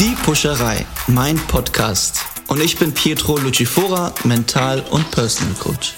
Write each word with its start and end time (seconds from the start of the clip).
Die 0.00 0.14
Puscherei, 0.22 0.86
mein 1.08 1.34
Podcast. 1.48 2.24
Und 2.46 2.62
ich 2.62 2.78
bin 2.78 2.94
Pietro 2.94 3.36
Lucifora, 3.36 4.14
Mental- 4.22 4.80
und 4.92 5.10
Personal 5.10 5.54
Coach. 5.54 5.94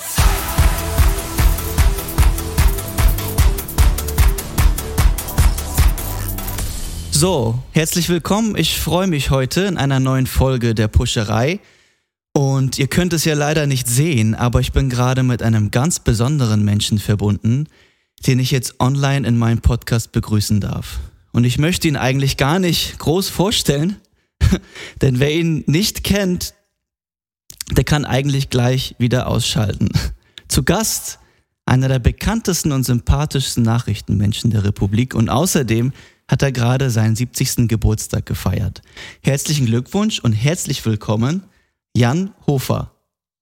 So, 7.10 7.58
herzlich 7.72 8.08
willkommen. 8.08 8.56
Ich 8.56 8.80
freue 8.80 9.06
mich 9.06 9.28
heute 9.28 9.62
in 9.64 9.77
einer 9.77 10.01
neuen 10.01 10.27
Folge 10.27 10.75
der 10.75 10.89
Puscherei. 10.89 11.61
Und 12.32 12.79
ihr 12.79 12.87
könnt 12.87 13.12
es 13.12 13.27
ja 13.27 13.35
leider 13.35 13.67
nicht 13.67 13.87
sehen, 13.87 14.35
aber 14.35 14.61
ich 14.61 14.73
bin 14.73 14.89
gerade 14.89 15.23
mit 15.23 15.43
einem 15.43 15.71
ganz 15.71 16.01
besonderen 16.01 16.64
Menschen 16.64 16.98
verbunden, 16.98 17.67
den 18.27 18.39
ich 18.39 18.51
jetzt 18.51 18.80
online 18.80 19.29
in 19.29 19.37
meinem 19.37 19.61
Podcast 19.61 20.12
begrüßen 20.12 20.59
darf. 20.62 21.01
Und 21.32 21.44
ich 21.44 21.58
möchte 21.58 21.88
ihn 21.88 21.96
eigentlich 21.96 22.36
gar 22.36 22.58
nicht 22.58 22.98
groß 22.98 23.28
vorstellen, 23.28 23.96
denn 25.00 25.20
wer 25.20 25.32
ihn 25.32 25.64
nicht 25.66 26.04
kennt, 26.04 26.54
der 27.71 27.84
kann 27.84 28.04
eigentlich 28.04 28.50
gleich 28.50 28.96
wieder 28.98 29.29
ausschalten. 29.29 29.90
Zu 30.48 30.64
Gast 30.64 31.18
einer 31.64 31.88
der 31.88 32.00
bekanntesten 32.00 32.72
und 32.72 32.84
sympathischsten 32.84 33.62
Nachrichtenmenschen 33.62 34.50
der 34.50 34.64
Republik 34.64 35.14
und 35.14 35.28
außerdem 35.28 35.92
hat 36.27 36.42
er 36.42 36.52
gerade 36.52 36.91
seinen 36.91 37.14
70. 37.14 37.69
Geburtstag 37.69 38.27
gefeiert. 38.27 38.83
Herzlichen 39.20 39.66
Glückwunsch 39.66 40.19
und 40.20 40.33
herzlich 40.33 40.84
willkommen, 40.84 41.44
Jan 41.97 42.34
Hofer. 42.47 42.92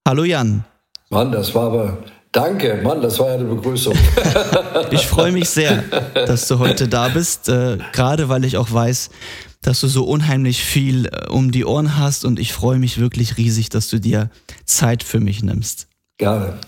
Hallo 0.07 0.23
Jan. 0.23 0.65
Mann, 1.09 1.31
das 1.31 1.55
war 1.55 1.67
aber 1.67 2.03
Danke, 2.31 2.79
Mann, 2.83 3.01
das 3.01 3.17
war 3.17 3.29
ja 3.29 3.33
eine 3.35 3.45
Begrüßung. 3.45 3.95
ich 4.91 5.07
freue 5.07 5.31
mich 5.31 5.49
sehr, 5.49 5.83
dass 6.13 6.47
du 6.47 6.59
heute 6.59 6.87
da 6.87 7.07
bist, 7.09 7.49
äh, 7.49 7.79
gerade 7.91 8.29
weil 8.29 8.45
ich 8.45 8.57
auch 8.57 8.71
weiß, 8.71 9.09
dass 9.61 9.81
du 9.81 9.87
so 9.87 10.03
unheimlich 10.05 10.63
viel 10.63 11.07
äh, 11.07 11.27
um 11.29 11.51
die 11.51 11.65
Ohren 11.65 11.97
hast 11.97 12.25
und 12.25 12.39
ich 12.39 12.53
freue 12.53 12.77
mich 12.77 12.99
wirklich 12.99 13.37
riesig, 13.37 13.69
dass 13.69 13.89
du 13.89 13.99
dir 13.99 14.29
Zeit 14.65 15.03
für 15.03 15.19
mich 15.19 15.41
nimmst. 15.41 15.87
Gerne. 16.17 16.59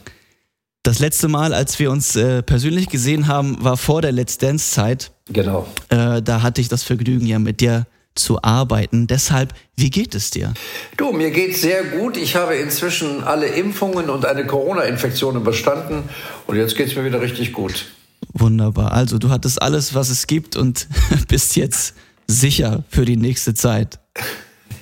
Das 0.83 0.97
letzte 0.97 1.27
Mal, 1.27 1.53
als 1.53 1.77
wir 1.77 1.91
uns 1.91 2.15
äh, 2.15 2.41
persönlich 2.41 2.89
gesehen 2.89 3.27
haben, 3.27 3.63
war 3.63 3.77
vor 3.77 4.01
der 4.01 4.11
Let's 4.11 4.39
Dance 4.39 4.71
Zeit. 4.71 5.11
Genau. 5.27 5.67
Äh, 5.89 6.23
da 6.23 6.41
hatte 6.41 6.59
ich 6.59 6.69
das 6.69 6.81
Vergnügen 6.81 7.27
ja 7.27 7.37
mit 7.37 7.61
dir 7.61 7.85
zu 8.15 8.41
arbeiten. 8.43 9.07
Deshalb, 9.07 9.53
wie 9.75 9.89
geht 9.89 10.15
es 10.15 10.31
dir? 10.31 10.53
Du, 10.97 11.11
mir 11.11 11.31
geht 11.31 11.57
sehr 11.57 11.83
gut. 11.83 12.17
Ich 12.17 12.35
habe 12.35 12.55
inzwischen 12.55 13.23
alle 13.23 13.47
Impfungen 13.47 14.09
und 14.09 14.25
eine 14.25 14.45
Corona-Infektion 14.45 15.35
überstanden 15.35 16.03
und 16.47 16.57
jetzt 16.57 16.75
geht 16.75 16.87
es 16.87 16.95
mir 16.95 17.05
wieder 17.05 17.21
richtig 17.21 17.53
gut. 17.53 17.85
Wunderbar. 18.33 18.91
Also 18.91 19.17
du 19.17 19.29
hattest 19.29 19.61
alles, 19.61 19.93
was 19.93 20.09
es 20.09 20.27
gibt 20.27 20.55
und 20.55 20.87
bist 21.27 21.55
jetzt 21.55 21.95
sicher 22.27 22.83
für 22.89 23.05
die 23.05 23.17
nächste 23.17 23.53
Zeit. 23.53 23.99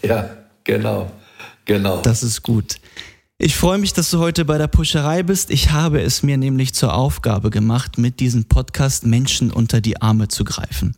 Ja, 0.01 0.29
genau. 0.63 1.11
Genau. 1.65 2.01
Das 2.01 2.23
ist 2.23 2.41
gut. 2.41 2.77
Ich 3.37 3.57
freue 3.57 3.77
mich, 3.77 3.91
dass 3.91 4.09
du 4.11 4.19
heute 4.19 4.45
bei 4.45 4.57
der 4.57 4.67
Puscherei 4.67 5.23
bist. 5.23 5.51
Ich 5.51 5.71
habe 5.71 6.01
es 6.01 6.23
mir 6.23 6.37
nämlich 6.37 6.73
zur 6.73 6.93
Aufgabe 6.93 7.49
gemacht, 7.49 7.97
mit 7.97 8.21
diesem 8.21 8.45
Podcast 8.45 9.05
Menschen 9.05 9.51
unter 9.51 9.81
die 9.81 10.01
Arme 10.01 10.29
zu 10.29 10.45
greifen. 10.45 10.95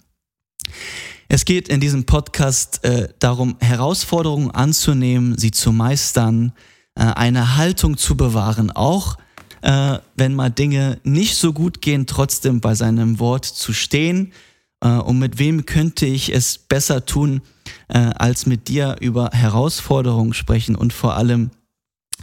Es 1.34 1.46
geht 1.46 1.70
in 1.70 1.80
diesem 1.80 2.04
Podcast 2.04 2.84
äh, 2.84 3.08
darum, 3.20 3.56
Herausforderungen 3.62 4.52
anzunehmen, 4.52 5.38
sie 5.38 5.52
zu 5.52 5.72
meistern, 5.72 6.52
äh, 6.96 7.04
eine 7.04 7.56
Haltung 7.56 7.96
zu 7.96 8.18
bewahren, 8.18 8.70
auch 8.70 9.18
äh, 9.62 10.00
wenn 10.18 10.34
mal 10.34 10.50
Dinge 10.50 11.00
nicht 11.06 11.38
so 11.38 11.54
gut 11.54 11.82
gehen, 11.82 12.06
trotzdem 12.06 12.60
bei 12.60 12.76
seinem 12.76 13.20
Wort 13.20 13.46
zu 13.46 13.72
stehen. 13.72 14.34
Äh, 14.82 14.90
und 14.90 15.20
mit 15.20 15.40
wem 15.40 15.66
könnte 15.66 16.06
ich 16.06 16.36
es 16.36 16.58
besser 16.58 17.06
tun, 17.06 17.40
äh, 17.88 17.98
als 17.98 18.46
mit 18.46 18.68
dir 18.68 18.98
über 19.00 19.30
Herausforderungen 19.32 20.34
sprechen 20.34 20.76
und 20.76 20.92
vor 20.92 21.16
allem, 21.16 21.50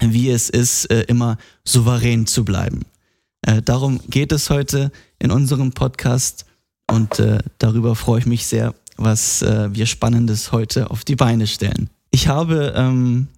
wie 0.01 0.29
es 0.29 0.51
ist, 0.51 0.85
äh, 0.91 1.05
immer 1.05 1.39
souverän 1.65 2.27
zu 2.27 2.45
bleiben. 2.45 2.83
darum 3.65 4.01
geht 4.11 4.33
es 4.33 4.51
heute 4.51 4.93
in 5.19 5.31
unserem 5.31 5.73
Podcast 5.73 6.45
und 6.91 7.23
darüber 7.59 7.95
freue 7.95 8.19
ich 8.19 8.27
mich 8.27 8.47
sehr, 8.47 8.75
was 8.99 9.43
äh, 9.43 9.71
wir 9.73 9.87
Spannendes 9.87 10.53
heute 10.53 10.91
auf 10.91 11.05
die 11.05 11.17
Beine 11.17 11.47
stellen. 11.47 11.89
Ich 12.11 12.29
habe, 12.29 12.75
ähm, 12.77 13.29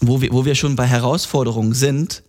wo, 0.00 0.20
wir, 0.20 0.32
wo 0.32 0.44
wir 0.44 0.54
schon 0.54 0.76
bei 0.76 0.86
Herausforderungen 0.86 1.74
sind, 1.74 2.22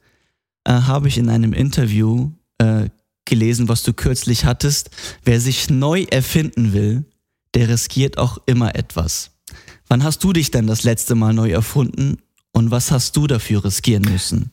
äh, 0.64 0.72
habe 0.72 1.08
ich 1.08 1.18
in 1.18 1.30
einem 1.30 1.54
Interview 1.54 2.32
äh, 2.60 2.90
gelesen, 3.26 3.68
was 3.68 3.84
du 3.84 3.94
kürzlich 3.94 4.46
hattest. 4.46 4.92
Wer 5.24 5.42
sich 5.42 5.70
neu 5.70 6.06
erfinden 6.10 6.74
will, 6.74 7.06
der 7.54 7.70
riskiert 7.70 8.18
auch 8.18 8.38
immer 8.46 8.76
etwas. 8.76 9.32
Wann 9.88 10.04
hast 10.04 10.24
du 10.24 10.34
dich 10.34 10.52
denn 10.52 10.68
das 10.68 10.84
letzte 10.84 11.16
Mal 11.16 11.34
neu 11.34 11.52
erfunden 11.52 12.18
und 12.52 12.72
was 12.72 12.92
hast 12.92 13.18
du 13.18 13.28
dafür 13.28 13.66
riskieren 13.66 14.04
müssen? 14.04 14.52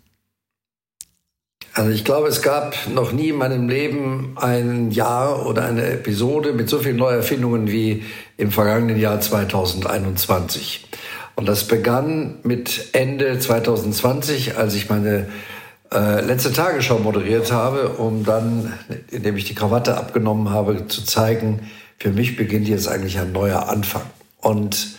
Also 1.75 1.91
ich 1.91 2.05
glaube, 2.05 2.29
es 2.29 2.43
gab 2.43 2.77
noch 2.89 3.13
nie 3.13 3.31
in 3.31 3.37
meinem 3.37 3.69
Leben 3.69 4.37
ein 4.37 4.91
Jahr 4.91 5.47
oder 5.47 5.65
eine 5.65 5.85
Episode 5.87 6.53
mit 6.53 6.69
so 6.69 6.79
vielen 6.79 6.97
Neuerfindungen 6.97 7.71
wie 7.71 8.05
im 8.37 8.51
vergangenen 8.51 8.99
Jahr 9.01 9.21
2021. 9.21 10.87
Und 11.35 11.49
das 11.49 11.65
begann 11.65 12.39
mit 12.43 12.91
Ende 12.93 13.39
2020, 13.39 14.59
als 14.59 14.75
ich 14.75 14.91
meine 14.91 15.29
äh, 15.91 16.21
letzte 16.21 16.53
Tagesschau 16.53 16.99
moderiert 16.99 17.53
habe, 17.53 17.89
um 17.89 18.25
dann, 18.25 18.75
indem 19.11 19.39
ich 19.39 19.45
die 19.45 19.55
Krawatte 19.55 19.97
abgenommen 19.97 20.51
habe, 20.51 20.87
zu 20.89 21.05
zeigen, 21.05 21.71
für 21.99 22.11
mich 22.11 22.37
beginnt 22.37 22.69
jetzt 22.69 22.87
eigentlich 22.87 23.19
ein 23.19 23.33
neuer 23.33 23.71
Anfang. 23.71 24.03
Und 24.43 24.99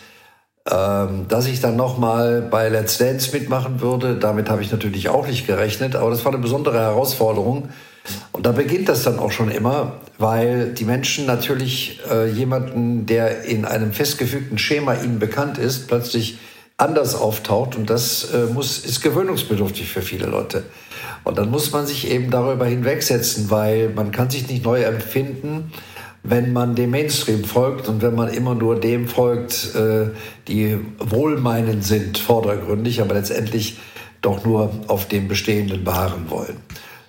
ähm, 0.71 1.27
dass 1.27 1.45
ich 1.47 1.59
dann 1.59 1.75
nochmal 1.75 2.41
bei 2.41 2.69
Let's 2.69 2.97
Dance 2.97 3.31
mitmachen 3.33 3.81
würde, 3.81 4.15
damit 4.15 4.49
habe 4.49 4.61
ich 4.61 4.71
natürlich 4.71 5.09
auch 5.09 5.27
nicht 5.27 5.45
gerechnet, 5.45 5.95
aber 5.95 6.09
das 6.09 6.23
war 6.23 6.31
eine 6.31 6.41
besondere 6.41 6.79
Herausforderung. 6.79 7.69
Und 8.31 8.45
da 8.45 8.51
beginnt 8.51 8.89
das 8.89 9.03
dann 9.03 9.19
auch 9.19 9.31
schon 9.31 9.49
immer, 9.49 9.93
weil 10.17 10.73
die 10.73 10.85
Menschen 10.85 11.25
natürlich 11.25 12.01
äh, 12.09 12.29
jemanden, 12.29 13.05
der 13.05 13.43
in 13.43 13.65
einem 13.65 13.93
festgefügten 13.93 14.57
Schema 14.57 14.93
ihnen 14.95 15.19
bekannt 15.19 15.57
ist, 15.57 15.87
plötzlich 15.87 16.37
anders 16.77 17.15
auftaucht 17.15 17.75
und 17.75 17.89
das 17.89 18.33
äh, 18.33 18.45
muss, 18.53 18.79
ist 18.79 19.01
gewöhnungsbedürftig 19.01 19.89
für 19.89 20.01
viele 20.01 20.25
Leute. 20.25 20.63
Und 21.23 21.37
dann 21.37 21.49
muss 21.49 21.71
man 21.71 21.87
sich 21.87 22.09
eben 22.09 22.31
darüber 22.31 22.65
hinwegsetzen, 22.65 23.49
weil 23.49 23.89
man 23.89 24.11
kann 24.11 24.29
sich 24.29 24.47
nicht 24.47 24.63
neu 24.65 24.81
empfinden, 24.81 25.71
wenn 26.23 26.53
man 26.53 26.75
dem 26.75 26.91
Mainstream 26.91 27.43
folgt 27.43 27.89
und 27.89 28.01
wenn 28.01 28.15
man 28.15 28.29
immer 28.29 28.55
nur 28.55 28.79
dem 28.79 29.07
folgt, 29.07 29.75
äh, 29.75 30.07
die 30.47 30.79
wohlmeinend 30.97 31.83
sind, 31.83 32.17
vordergründig, 32.17 33.01
aber 33.01 33.15
letztendlich 33.15 33.77
doch 34.21 34.45
nur 34.45 34.71
auf 34.87 35.07
dem 35.09 35.27
Bestehenden 35.27 35.83
beharren 35.83 36.29
wollen. 36.29 36.57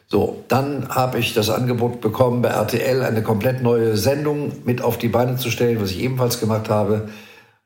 So, 0.09 0.45
dann 0.49 0.89
habe 0.89 1.19
ich 1.19 1.33
das 1.33 1.49
Angebot 1.49 2.01
bekommen, 2.01 2.43
bei 2.43 2.49
RTL 2.49 3.03
eine 3.03 3.23
komplett 3.23 3.63
neue 3.63 3.97
Sendung 3.97 4.53
mit 4.65 4.83
auf 4.83 4.99
die 4.99 5.09
Beine 5.09 5.37
zu 5.37 5.51
stellen, 5.51 5.81
was 5.81 5.93
ich 5.93 6.01
ebenfalls 6.01 6.41
gemacht 6.41 6.69
habe, 6.69 7.09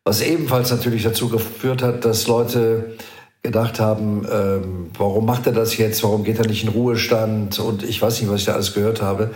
was 0.05 0.21
ebenfalls 0.23 0.71
natürlich 0.71 1.03
dazu 1.03 1.29
geführt 1.29 1.83
hat, 1.83 2.05
dass 2.05 2.27
Leute 2.27 2.97
gedacht 3.43 3.79
haben, 3.79 4.27
ähm, 4.31 4.91
warum 4.99 5.25
macht 5.25 5.47
er 5.47 5.53
das 5.53 5.77
jetzt, 5.77 6.03
warum 6.03 6.25
geht 6.25 6.39
er 6.39 6.47
nicht 6.47 6.65
in 6.65 6.69
Ruhestand 6.69 7.59
und 7.61 7.85
ich 7.85 8.03
weiß 8.03 8.21
nicht, 8.21 8.31
was 8.31 8.41
ich 8.41 8.47
da 8.47 8.55
alles 8.55 8.75
gehört 8.75 9.01
habe. 9.01 9.33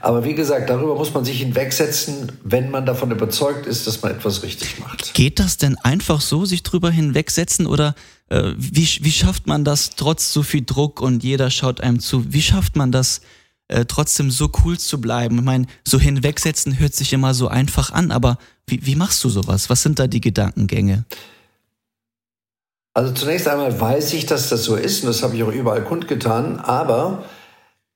Aber 0.00 0.24
wie 0.24 0.34
gesagt, 0.34 0.68
darüber 0.68 0.94
muss 0.94 1.14
man 1.14 1.24
sich 1.24 1.40
hinwegsetzen, 1.40 2.32
wenn 2.44 2.70
man 2.70 2.84
davon 2.84 3.10
überzeugt 3.10 3.66
ist, 3.66 3.86
dass 3.86 4.02
man 4.02 4.12
etwas 4.12 4.42
richtig 4.42 4.78
macht. 4.78 5.14
Geht 5.14 5.38
das 5.40 5.56
denn 5.56 5.76
einfach 5.78 6.20
so, 6.20 6.44
sich 6.44 6.62
drüber 6.62 6.90
hinwegsetzen 6.90 7.66
oder 7.66 7.94
äh, 8.28 8.52
wie, 8.56 8.86
wie 9.00 9.12
schafft 9.12 9.46
man 9.46 9.64
das 9.64 9.90
trotz 9.96 10.32
so 10.32 10.42
viel 10.42 10.64
Druck 10.64 11.00
und 11.00 11.24
jeder 11.24 11.50
schaut 11.50 11.80
einem 11.80 11.98
zu? 11.98 12.32
Wie 12.32 12.42
schafft 12.42 12.76
man 12.76 12.92
das 12.92 13.22
äh, 13.68 13.86
trotzdem 13.86 14.30
so 14.30 14.50
cool 14.64 14.78
zu 14.78 15.00
bleiben? 15.00 15.38
Ich 15.38 15.44
meine, 15.44 15.66
so 15.82 15.98
hinwegsetzen 15.98 16.78
hört 16.78 16.94
sich 16.94 17.14
immer 17.14 17.32
so 17.32 17.48
einfach 17.48 17.90
an, 17.90 18.10
aber 18.10 18.38
wie, 18.66 18.84
wie 18.84 18.96
machst 18.96 19.24
du 19.24 19.30
sowas? 19.30 19.70
Was 19.70 19.82
sind 19.82 19.98
da 19.98 20.06
die 20.06 20.20
Gedankengänge? 20.20 21.06
Also 22.96 23.12
zunächst 23.12 23.46
einmal 23.46 23.78
weiß 23.78 24.14
ich, 24.14 24.24
dass 24.24 24.48
das 24.48 24.64
so 24.64 24.74
ist 24.74 25.02
und 25.02 25.08
das 25.08 25.22
habe 25.22 25.36
ich 25.36 25.42
auch 25.42 25.52
überall 25.52 25.84
kundgetan, 25.84 26.58
aber 26.58 27.24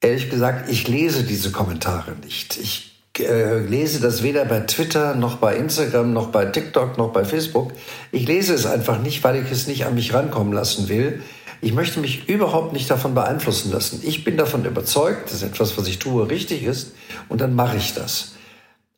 ehrlich 0.03 0.29
gesagt, 0.29 0.69
ich 0.69 0.89
lese 0.89 1.25
diese 1.25 1.51
Kommentare 1.51 2.13
nicht. 2.23 2.59
Ich 2.59 3.01
äh, 3.19 3.61
lese 3.61 4.01
das 4.01 4.23
weder 4.23 4.45
bei 4.45 4.61
Twitter 4.61 5.15
noch 5.15 5.39
bei 5.39 5.57
Instagram 5.57 6.13
noch 6.13 6.27
bei 6.27 6.45
TikTok 6.45 6.99
noch 6.99 7.15
bei 7.15 7.25
Facebook. 7.25 7.73
Ich 8.13 8.29
lese 8.29 8.53
es 8.53 8.67
einfach 8.67 9.01
nicht, 9.01 9.25
weil 9.25 9.43
ich 9.43 9.51
es 9.51 9.67
nicht 9.67 9.87
an 9.87 9.95
mich 9.95 10.13
rankommen 10.13 10.53
lassen 10.53 10.91
will. 10.91 11.23
Ich 11.63 11.73
möchte 11.73 11.99
mich 11.99 12.29
überhaupt 12.29 12.75
nicht 12.75 12.91
davon 12.91 13.15
beeinflussen 13.15 13.73
lassen. 13.73 14.03
Ich 14.05 14.23
bin 14.23 14.37
davon 14.37 14.67
überzeugt, 14.67 15.33
dass 15.33 15.43
etwas, 15.43 15.79
was 15.79 15.89
ich 15.89 15.99
tue, 15.99 16.29
richtig 16.29 16.63
ist 16.63 16.93
und 17.31 17.41
dann 17.41 17.55
mache 17.55 17.79
ich 17.79 17.95
das. 17.95 18.33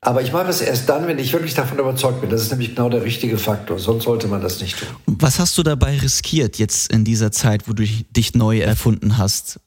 Aber 0.04 0.20
ich 0.20 0.32
mache 0.32 0.48
es 0.48 0.60
erst 0.60 0.88
dann, 0.88 1.06
wenn 1.06 1.20
ich 1.20 1.32
wirklich 1.32 1.54
davon 1.54 1.78
überzeugt 1.78 2.20
bin. 2.20 2.28
Das 2.28 2.42
ist 2.42 2.50
nämlich 2.50 2.70
genau 2.70 2.88
der 2.88 3.04
richtige 3.04 3.38
Faktor. 3.38 3.78
Sonst 3.78 4.02
sollte 4.02 4.26
man 4.26 4.42
das 4.42 4.60
nicht 4.60 4.76
tun. 4.76 4.88
Was 5.06 5.38
hast 5.38 5.56
du 5.56 5.62
dabei 5.62 5.96
riskiert 5.96 6.58
jetzt 6.58 6.92
in 6.92 7.04
dieser 7.04 7.30
Zeit, 7.30 7.68
wo 7.68 7.72
du 7.72 7.84
dich 7.84 8.34
neu 8.34 8.58
erfunden 8.58 9.16
hast? 9.16 9.60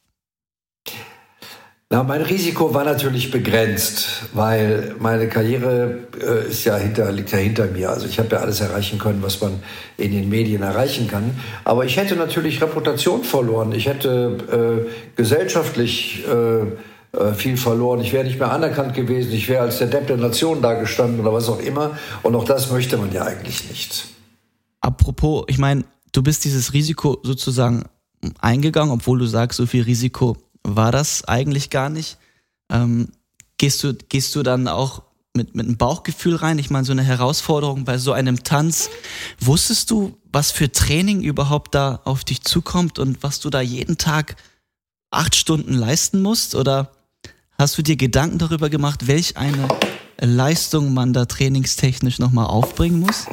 Na, 1.89 2.03
mein 2.03 2.23
Risiko 2.23 2.73
war 2.73 2.83
natürlich 2.83 3.31
begrenzt, 3.31 4.23
weil 4.33 4.95
meine 4.99 5.29
Karriere 5.29 5.99
äh, 6.19 6.49
ist 6.49 6.65
ja 6.65 6.75
hinter, 6.75 7.09
liegt 7.13 7.31
ja 7.31 7.37
hinter 7.37 7.67
mir. 7.67 7.91
Also 7.91 8.05
ich 8.05 8.19
habe 8.19 8.27
ja 8.35 8.41
alles 8.41 8.59
erreichen 8.59 8.99
können, 8.99 9.23
was 9.23 9.39
man 9.39 9.63
in 9.95 10.11
den 10.11 10.27
Medien 10.27 10.63
erreichen 10.63 11.07
kann. 11.07 11.39
Aber 11.63 11.85
ich 11.85 11.95
hätte 11.95 12.17
natürlich 12.17 12.61
Reputation 12.61 13.23
verloren. 13.23 13.71
Ich 13.71 13.85
hätte 13.85 14.85
äh, 14.85 14.91
gesellschaftlich 15.15 16.25
äh, 16.27 16.65
äh 17.17 17.33
viel 17.33 17.57
verloren. 17.57 18.01
Ich 18.01 18.13
wäre 18.13 18.23
nicht 18.23 18.39
mehr 18.39 18.51
anerkannt 18.51 18.93
gewesen. 18.93 19.31
Ich 19.31 19.47
wäre 19.49 19.63
als 19.63 19.79
der 19.79 19.87
Depp 19.87 20.07
der 20.07 20.17
Nation 20.17 20.61
dagestanden 20.61 21.19
oder 21.19 21.33
was 21.33 21.49
auch 21.49 21.59
immer. 21.59 21.97
Und 22.23 22.35
auch 22.35 22.45
das 22.45 22.71
möchte 22.71 22.97
man 22.97 23.11
ja 23.11 23.23
eigentlich 23.23 23.69
nicht. 23.69 24.07
Apropos, 24.81 25.45
ich 25.47 25.57
meine, 25.57 25.83
du 26.11 26.21
bist 26.21 26.45
dieses 26.45 26.73
Risiko 26.73 27.19
sozusagen 27.23 27.83
eingegangen, 28.39 28.91
obwohl 28.91 29.19
du 29.19 29.25
sagst, 29.25 29.57
so 29.57 29.65
viel 29.65 29.83
Risiko 29.83 30.37
war 30.63 30.91
das 30.91 31.25
eigentlich 31.25 31.69
gar 31.69 31.89
nicht. 31.89 32.17
Ähm, 32.69 33.09
gehst, 33.57 33.83
du, 33.83 33.93
gehst 33.93 34.35
du 34.35 34.43
dann 34.43 34.67
auch 34.67 35.03
mit, 35.35 35.55
mit 35.55 35.65
einem 35.65 35.77
Bauchgefühl 35.77 36.35
rein? 36.35 36.59
Ich 36.59 36.69
meine, 36.69 36.85
so 36.85 36.91
eine 36.91 37.03
Herausforderung 37.03 37.83
bei 37.83 37.97
so 37.97 38.13
einem 38.13 38.43
Tanz. 38.43 38.89
Wusstest 39.39 39.91
du, 39.91 40.17
was 40.31 40.51
für 40.51 40.71
Training 40.71 41.21
überhaupt 41.21 41.75
da 41.75 42.01
auf 42.05 42.23
dich 42.23 42.43
zukommt 42.43 42.99
und 42.99 43.21
was 43.21 43.39
du 43.39 43.49
da 43.49 43.61
jeden 43.61 43.97
Tag 43.97 44.35
acht 45.11 45.35
Stunden 45.35 45.73
leisten 45.73 46.21
musst? 46.21 46.55
Oder 46.55 46.91
hast 47.57 47.77
du 47.77 47.81
dir 47.81 47.95
Gedanken 47.95 48.37
darüber 48.37 48.69
gemacht, 48.69 49.07
welch 49.07 49.37
eine 49.37 49.67
Leistung 50.19 50.93
man 50.93 51.13
da 51.13 51.25
trainingstechnisch 51.25 52.19
nochmal 52.19 52.47
aufbringen 52.47 52.99
muss? 52.99 53.25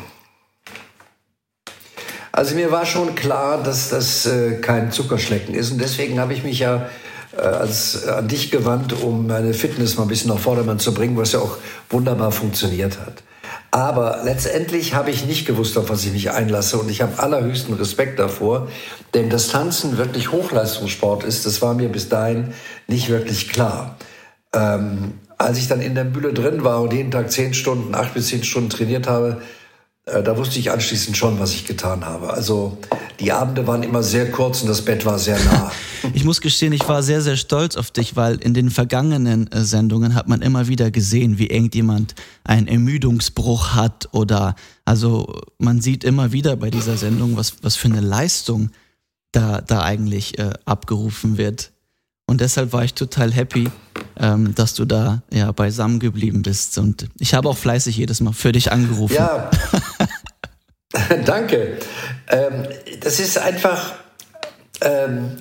Also 2.33 2.55
mir 2.55 2.71
war 2.71 2.87
schon 2.87 3.15
klar, 3.15 3.63
dass 3.63 3.91
das 3.91 4.25
äh, 4.25 4.57
kein 4.61 4.91
Zuckerschlecken 4.91 5.55
ist 5.55 5.71
und 5.71 5.79
deswegen 5.79 6.19
habe 6.19 6.33
ich 6.33 6.43
mich 6.43 6.61
ja 6.61 6.89
äh, 7.37 7.43
als, 7.43 8.07
äh, 8.07 8.11
an 8.11 8.29
dich 8.29 8.51
gewandt, 8.51 8.95
um 8.95 9.27
meine 9.27 9.53
Fitness 9.53 9.99
mal 9.99 10.05
ein 10.05 10.09
bisschen 10.09 10.31
nach 10.31 10.39
Vordermann 10.39 10.79
zu 10.79 10.95
bringen, 10.95 11.17
was 11.19 11.33
ja 11.33 11.41
auch 11.41 11.59
wunderbar 11.91 12.33
funktioniert 12.33 12.99
hat. 13.01 13.23
Aber 13.71 14.21
letztendlich 14.25 14.95
habe 14.95 15.11
ich 15.11 15.25
nicht 15.25 15.47
gewusst, 15.47 15.79
auf 15.79 15.89
was 15.89 16.05
ich 16.05 16.13
mich 16.13 16.31
einlasse. 16.31 16.77
Und 16.77 16.91
ich 16.91 17.01
habe 17.01 17.19
allerhöchsten 17.19 17.73
Respekt 17.73 18.19
davor. 18.19 18.69
Denn 19.15 19.31
dass 19.31 19.49
Tanzen 19.49 19.97
wirklich 19.97 20.31
Hochleistungssport 20.31 21.25
ist, 21.25 21.47
das 21.47 21.63
war 21.63 21.73
mir 21.73 21.89
bis 21.89 22.11
dahin 22.11 22.53
nicht 22.87 23.09
wirklich 23.09 23.49
klar. 23.49 23.97
Ähm, 24.55 25.15
als 25.39 25.59
ich 25.59 25.69
dann 25.69 25.81
in 25.81 25.95
der 25.95 26.05
Mühle 26.05 26.33
drin 26.33 26.65
war 26.65 26.83
und 26.83 26.93
jeden 26.93 27.11
Tag 27.11 27.31
zehn 27.31 27.55
Stunden, 27.55 27.95
acht 27.95 28.15
bis 28.15 28.29
zehn 28.29 28.45
Stunden 28.45 28.71
trainiert 28.71 29.09
habe, 29.09 29.43
äh, 30.05 30.23
da 30.23 30.37
wusste 30.37 30.59
ich 30.59 30.71
anschließend 30.71 31.17
schon, 31.17 31.39
was 31.39 31.53
ich 31.53 31.65
getan 31.65 32.05
habe. 32.05 32.33
Also 32.33 32.79
die 33.21 33.31
Abende 33.31 33.67
waren 33.67 33.83
immer 33.83 34.03
sehr 34.03 34.31
kurz 34.31 34.63
und 34.63 34.69
das 34.69 34.83
Bett 34.83 35.05
war 35.07 35.19
sehr 35.19 35.39
nah. 35.45 35.71
ich 36.15 36.25
muss 36.25 36.41
gestehen, 36.41 36.73
ich 36.73 36.89
war 36.89 37.03
sehr, 37.05 37.23
sehr 37.23 37.37
stolz 37.37 37.77
auf 37.77 37.93
dich, 37.93 38.17
weil 38.17 38.37
in 38.37 38.53
den 38.53 38.71
vergangenen 38.71 39.51
äh, 39.53 39.63
Sendungen 39.63 40.15
hat 40.15 40.29
man 40.29 40.43
immer 40.43 40.67
wieder 40.67 40.91
gesehen, 40.91 41.39
wie 41.39 41.47
irgendjemand 41.47 42.15
einen 42.43 42.67
Ermüdungsbruch 42.67 43.75
hat 43.75 44.09
oder 44.13 44.57
also 44.85 45.41
man 45.59 45.81
sieht 45.81 46.03
immer 46.03 46.33
wieder 46.33 46.57
bei 46.57 46.71
dieser 46.71 46.97
Sendung, 46.97 47.37
was, 47.37 47.63
was 47.63 47.77
für 47.77 47.89
eine 47.89 48.01
Leistung 48.01 48.71
da, 49.31 49.61
da 49.61 49.83
eigentlich 49.83 50.39
äh, 50.39 50.51
abgerufen 50.65 51.39
wird. 51.39 51.71
Und 52.33 52.41
deshalb 52.41 52.73
war 52.73 52.83
ich 52.83 52.95
total 52.95 53.31
happy, 53.31 53.69
ähm, 54.19 54.55
dass 54.55 54.73
du 54.73 54.87
da 54.87 55.21
ja 55.31 55.53
beisammen 55.53 56.01
geblieben 56.01 56.41
bist. 56.41 56.79
Und 56.79 57.11
ich 57.19 57.35
habe 57.35 57.47
auch 57.47 57.59
fleißig 57.59 57.99
jedes 57.99 58.23
Mal 58.23 58.33
für 58.33 58.53
dich 58.53 58.73
angerufen. 58.73 59.13
Ja. 59.13 59.51
Danke. 61.27 61.77
Ähm, 62.29 62.69
das 63.01 63.21
ist 63.21 63.37
einfach. 63.37 63.93
Ähm, 64.81 65.33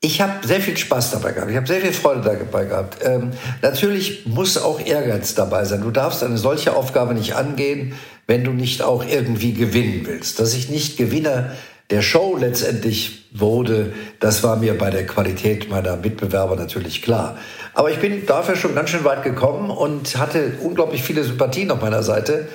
ich 0.00 0.20
habe 0.20 0.44
sehr 0.44 0.60
viel 0.60 0.76
Spaß 0.76 1.12
dabei 1.12 1.30
gehabt. 1.30 1.48
Ich 1.48 1.56
habe 1.56 1.68
sehr 1.68 1.80
viel 1.80 1.92
Freude 1.92 2.22
dabei 2.22 2.64
gehabt. 2.64 2.96
Ähm, 3.04 3.30
natürlich 3.62 4.26
muss 4.26 4.58
auch 4.58 4.84
Ehrgeiz 4.84 5.36
dabei 5.36 5.64
sein. 5.64 5.82
Du 5.82 5.92
darfst 5.92 6.24
eine 6.24 6.38
solche 6.38 6.74
Aufgabe 6.74 7.14
nicht 7.14 7.36
angehen, 7.36 7.94
wenn 8.26 8.42
du 8.42 8.50
nicht 8.50 8.82
auch 8.82 9.06
irgendwie 9.06 9.52
gewinnen 9.52 10.02
willst. 10.06 10.40
Dass 10.40 10.54
ich 10.54 10.70
nicht 10.70 10.96
Gewinner 10.96 11.52
der 11.92 12.00
Show 12.00 12.38
letztendlich 12.40 13.26
wurde, 13.32 13.92
das 14.18 14.42
war 14.42 14.56
mir 14.56 14.76
bei 14.78 14.88
der 14.88 15.06
Qualität 15.06 15.68
meiner 15.68 15.96
Mitbewerber 15.96 16.56
natürlich 16.56 17.02
klar. 17.02 17.36
Aber 17.74 17.90
ich 17.90 17.98
bin 17.98 18.24
dafür 18.24 18.56
schon 18.56 18.74
ganz 18.74 18.88
schön 18.88 19.04
weit 19.04 19.22
gekommen 19.22 19.70
und 19.70 20.16
hatte 20.16 20.54
unglaublich 20.62 21.02
viele 21.02 21.22
Sympathien 21.22 21.70
auf 21.70 21.82
meiner 21.82 22.02
Seite. 22.02 22.48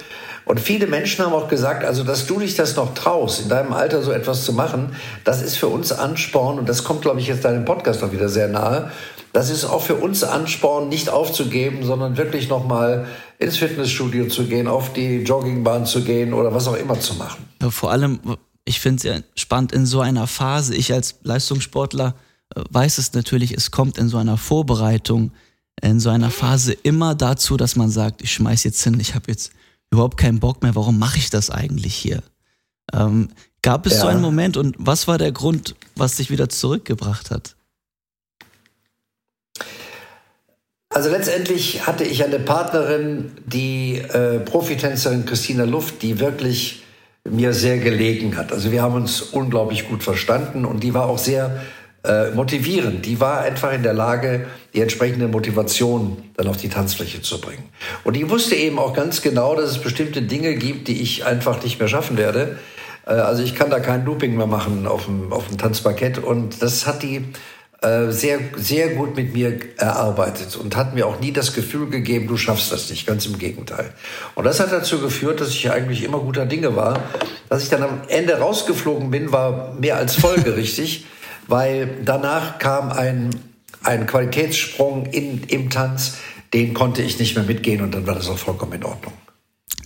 Und 0.45 0.59
viele 0.59 0.87
Menschen 0.87 1.23
haben 1.23 1.33
auch 1.33 1.49
gesagt, 1.49 1.85
also 1.85 2.03
dass 2.03 2.25
du 2.25 2.39
dich 2.39 2.55
das 2.55 2.75
noch 2.77 2.95
traust, 2.95 3.41
in 3.41 3.49
deinem 3.49 3.73
Alter 3.73 4.01
so 4.01 4.11
etwas 4.11 4.43
zu 4.43 4.53
machen, 4.53 4.95
das 5.23 5.43
ist 5.43 5.57
für 5.57 5.67
uns 5.67 5.91
Ansporn 5.91 6.57
und 6.57 6.67
das 6.67 6.83
kommt, 6.83 7.03
glaube 7.03 7.19
ich, 7.19 7.27
jetzt 7.27 7.45
deinem 7.45 7.65
Podcast 7.65 8.01
noch 8.01 8.11
wieder 8.11 8.29
sehr 8.29 8.47
nahe. 8.47 8.91
Das 9.33 9.51
ist 9.51 9.65
auch 9.65 9.83
für 9.83 9.95
uns 9.95 10.23
Ansporn, 10.23 10.89
nicht 10.89 11.09
aufzugeben, 11.09 11.83
sondern 11.83 12.17
wirklich 12.17 12.49
nochmal 12.49 13.05
ins 13.37 13.57
Fitnessstudio 13.57 14.29
zu 14.29 14.45
gehen, 14.45 14.67
auf 14.67 14.93
die 14.93 15.17
Joggingbahn 15.17 15.85
zu 15.85 16.03
gehen 16.03 16.33
oder 16.33 16.55
was 16.55 16.67
auch 16.67 16.77
immer 16.77 16.99
zu 16.99 17.13
machen. 17.15 17.45
Vor 17.69 17.91
allem, 17.91 18.19
ich 18.67 18.79
finde 18.79 18.97
es 18.97 19.03
ja 19.03 19.23
spannend 19.35 19.71
in 19.71 19.85
so 19.85 20.01
einer 20.01 20.27
Phase. 20.27 20.75
Ich 20.75 20.93
als 20.93 21.15
Leistungssportler 21.23 22.15
äh, 22.55 22.63
weiß 22.69 22.97
es 22.97 23.13
natürlich, 23.13 23.53
es 23.53 23.71
kommt 23.71 23.97
in 23.97 24.09
so 24.09 24.17
einer 24.17 24.37
Vorbereitung, 24.37 25.31
in 25.81 25.99
so 25.99 26.09
einer 26.09 26.31
Phase 26.31 26.73
immer 26.73 27.15
dazu, 27.15 27.57
dass 27.57 27.75
man 27.75 27.89
sagt, 27.89 28.21
ich 28.21 28.33
schmeiß 28.33 28.63
jetzt 28.63 28.83
hin, 28.83 28.99
ich 28.99 29.15
habe 29.15 29.31
jetzt 29.31 29.51
überhaupt 29.91 30.17
keinen 30.17 30.39
Bock 30.39 30.63
mehr, 30.63 30.75
warum 30.75 30.99
mache 30.99 31.17
ich 31.17 31.29
das 31.29 31.49
eigentlich 31.49 31.95
hier? 31.95 32.21
Ähm, 32.93 33.29
gab 33.61 33.85
es 33.85 33.93
ja. 33.93 34.01
so 34.01 34.07
einen 34.07 34.21
Moment 34.21 34.57
und 34.57 34.75
was 34.77 35.07
war 35.07 35.17
der 35.17 35.31
Grund, 35.31 35.75
was 35.95 36.15
dich 36.15 36.29
wieder 36.29 36.49
zurückgebracht 36.49 37.31
hat? 37.31 37.55
Also 40.89 41.09
letztendlich 41.09 41.85
hatte 41.85 42.05
ich 42.05 42.23
eine 42.23 42.39
Partnerin, 42.39 43.31
die 43.45 43.97
äh, 43.97 44.39
Profitänzerin 44.39 45.25
Christina 45.25 45.65
Luft, 45.65 46.01
die 46.01 46.19
wirklich 46.19 46.83
mir 47.29 47.53
sehr 47.53 47.77
gelegen 47.77 48.37
hat. 48.37 48.51
Also 48.51 48.71
wir 48.71 48.81
haben 48.81 48.95
uns 48.95 49.21
unglaublich 49.21 49.87
gut 49.87 50.03
verstanden 50.03 50.65
und 50.65 50.83
die 50.83 50.93
war 50.93 51.07
auch 51.07 51.17
sehr 51.17 51.61
äh, 52.03 52.31
motivierend. 52.31 53.05
Die 53.05 53.19
war 53.19 53.41
einfach 53.41 53.73
in 53.73 53.83
der 53.83 53.93
Lage, 53.93 54.47
die 54.73 54.81
entsprechende 54.81 55.27
Motivation 55.27 56.17
dann 56.35 56.47
auf 56.47 56.57
die 56.57 56.69
Tanzfläche 56.69 57.21
zu 57.21 57.41
bringen. 57.41 57.63
Und 58.03 58.15
die 58.15 58.29
wusste 58.29 58.55
eben 58.55 58.79
auch 58.79 58.93
ganz 58.93 59.21
genau, 59.21 59.55
dass 59.55 59.71
es 59.71 59.79
bestimmte 59.79 60.21
Dinge 60.21 60.55
gibt, 60.55 60.87
die 60.87 61.01
ich 61.01 61.25
einfach 61.25 61.63
nicht 61.63 61.79
mehr 61.79 61.87
schaffen 61.87 62.17
werde. 62.17 62.57
Äh, 63.05 63.11
also 63.11 63.43
ich 63.43 63.55
kann 63.55 63.69
da 63.69 63.79
kein 63.79 64.05
Looping 64.05 64.37
mehr 64.37 64.47
machen 64.47 64.87
auf 64.87 65.05
dem, 65.05 65.33
auf 65.33 65.47
dem 65.47 65.57
Tanzparkett 65.57 66.19
und 66.19 66.61
das 66.61 66.87
hat 66.87 67.03
die 67.03 67.25
sehr, 67.81 68.39
sehr 68.55 68.95
gut 68.95 69.15
mit 69.15 69.33
mir 69.33 69.59
erarbeitet 69.77 70.55
und 70.55 70.75
hat 70.75 70.95
mir 70.95 71.05
auch 71.05 71.19
nie 71.19 71.31
das 71.31 71.53
Gefühl 71.53 71.89
gegeben, 71.89 72.27
du 72.27 72.35
schaffst 72.35 72.71
das 72.71 72.89
nicht, 72.89 73.05
ganz 73.05 73.27
im 73.27 73.37
Gegenteil. 73.37 73.93
Und 74.33 74.45
das 74.45 74.59
hat 74.59 74.71
dazu 74.71 74.99
geführt, 74.99 75.41
dass 75.41 75.49
ich 75.49 75.69
eigentlich 75.69 76.03
immer 76.03 76.19
guter 76.19 76.47
Dinge 76.47 76.75
war. 76.75 77.03
Dass 77.49 77.61
ich 77.63 77.69
dann 77.69 77.83
am 77.83 78.01
Ende 78.07 78.39
rausgeflogen 78.39 79.11
bin, 79.11 79.31
war 79.31 79.75
mehr 79.75 79.97
als 79.97 80.15
folgerichtig, 80.15 81.05
weil 81.47 81.99
danach 82.03 82.57
kam 82.57 82.89
ein, 82.89 83.29
ein 83.83 84.07
Qualitätssprung 84.07 85.05
in, 85.05 85.43
im 85.43 85.69
Tanz, 85.69 86.17
den 86.53 86.73
konnte 86.73 87.03
ich 87.03 87.19
nicht 87.19 87.35
mehr 87.35 87.45
mitgehen 87.45 87.81
und 87.81 87.93
dann 87.93 88.07
war 88.07 88.15
das 88.15 88.27
auch 88.27 88.39
vollkommen 88.39 88.73
in 88.73 88.85
Ordnung. 88.85 89.13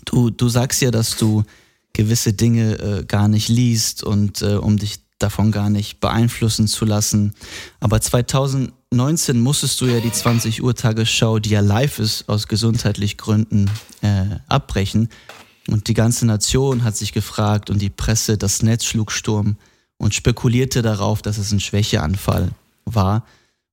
Du, 0.05 0.29
du 0.29 0.48
sagst 0.48 0.81
ja, 0.81 0.91
dass 0.91 1.17
du 1.17 1.43
gewisse 1.91 2.31
Dinge 2.31 2.74
äh, 2.79 3.03
gar 3.03 3.27
nicht 3.27 3.50
liest 3.50 4.01
und 4.01 4.41
äh, 4.41 4.55
um 4.55 4.77
dich 4.77 5.00
davon 5.21 5.51
gar 5.51 5.69
nicht 5.69 5.99
beeinflussen 5.99 6.67
zu 6.67 6.85
lassen. 6.85 7.33
Aber 7.79 8.01
2019 8.01 9.39
musstest 9.39 9.79
du 9.81 9.85
ja 9.85 9.99
die 9.99 10.11
20 10.11 10.63
Uhr 10.63 10.75
Tagesschau, 10.75 11.39
die 11.39 11.51
ja 11.51 11.61
live 11.61 11.99
ist, 11.99 12.27
aus 12.29 12.47
gesundheitlichen 12.47 13.17
Gründen 13.17 13.69
äh, 14.01 14.25
abbrechen. 14.47 15.09
Und 15.67 15.87
die 15.87 15.93
ganze 15.93 16.25
Nation 16.25 16.83
hat 16.83 16.97
sich 16.97 17.13
gefragt 17.13 17.69
und 17.69 17.81
die 17.81 17.89
Presse, 17.89 18.37
das 18.37 18.63
Netz 18.63 18.85
schlug 18.85 19.11
Sturm 19.11 19.57
und 19.97 20.15
spekulierte 20.15 20.81
darauf, 20.81 21.21
dass 21.21 21.37
es 21.37 21.51
ein 21.51 21.59
Schwächeanfall 21.59 22.49
war 22.85 23.25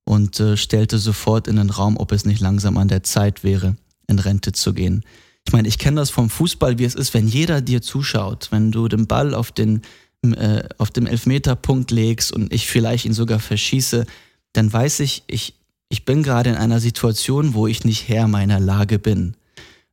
und 0.05 0.39
äh, 0.39 0.57
stellte 0.57 0.97
sofort 0.99 1.47
in 1.47 1.55
den 1.55 1.69
Raum, 1.69 1.97
ob 1.97 2.11
es 2.11 2.25
nicht 2.25 2.39
langsam 2.39 2.77
an 2.77 2.87
der 2.87 3.03
Zeit 3.03 3.43
wäre, 3.43 3.75
in 4.07 4.19
Rente 4.19 4.51
zu 4.51 4.73
gehen. 4.73 5.03
Ich 5.45 5.53
meine, 5.53 5.67
ich 5.67 5.79
kenne 5.79 5.99
das 5.99 6.11
vom 6.11 6.29
Fußball, 6.29 6.77
wie 6.77 6.83
es 6.83 6.95
ist, 6.95 7.13
wenn 7.13 7.27
jeder 7.27 7.61
dir 7.61 7.81
zuschaut, 7.81 8.49
wenn 8.51 8.71
du 8.71 8.87
den 8.87 9.07
Ball 9.07 9.33
auf 9.33 9.51
den 9.51 9.81
äh, 10.23 10.63
auf 10.77 10.91
dem 10.91 11.07
Elfmeterpunkt 11.07 11.91
legst 11.91 12.31
und 12.31 12.53
ich 12.53 12.67
vielleicht 12.67 13.05
ihn 13.05 13.13
sogar 13.13 13.39
verschieße, 13.39 14.05
dann 14.53 14.71
weiß 14.71 14.99
ich, 15.01 15.23
ich, 15.27 15.53
ich 15.87 16.05
bin 16.05 16.23
gerade 16.23 16.49
in 16.49 16.55
einer 16.55 16.79
Situation, 16.79 17.53
wo 17.53 17.67
ich 17.67 17.85
nicht 17.85 18.09
Herr 18.09 18.27
meiner 18.27 18.59
Lage 18.59 18.99
bin. 18.99 19.35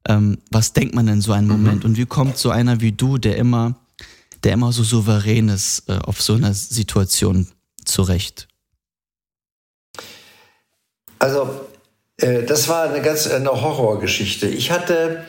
Ähm, 0.09 0.39
was 0.51 0.73
denkt 0.73 0.95
man 0.95 1.09
in 1.09 1.21
so 1.21 1.33
einem 1.33 1.47
mhm. 1.47 1.63
Moment? 1.63 1.85
Und 1.85 1.97
wie 1.97 2.07
kommt 2.07 2.39
so 2.39 2.51
einer 2.51 2.81
wie 2.81 2.93
du, 2.93 3.19
der 3.19 3.37
immer, 3.37 3.77
der 4.45 4.53
immer 4.53 4.73
so 4.73 4.83
souverän 4.83 5.49
ist, 5.49 5.89
äh, 5.89 5.99
auf 5.99 6.21
so 6.21 6.35
einer 6.35 6.55
Situation 6.55 7.49
zurecht? 7.85 8.49
Also, 11.19 11.61
äh, 12.19 12.43
das 12.43 12.69
war 12.69 12.91
eine 12.91 13.03
ganz 13.03 13.27
eine 13.27 13.51
Horrorgeschichte. 13.51 14.49
Ich 14.49 14.71
hatte 14.71 15.25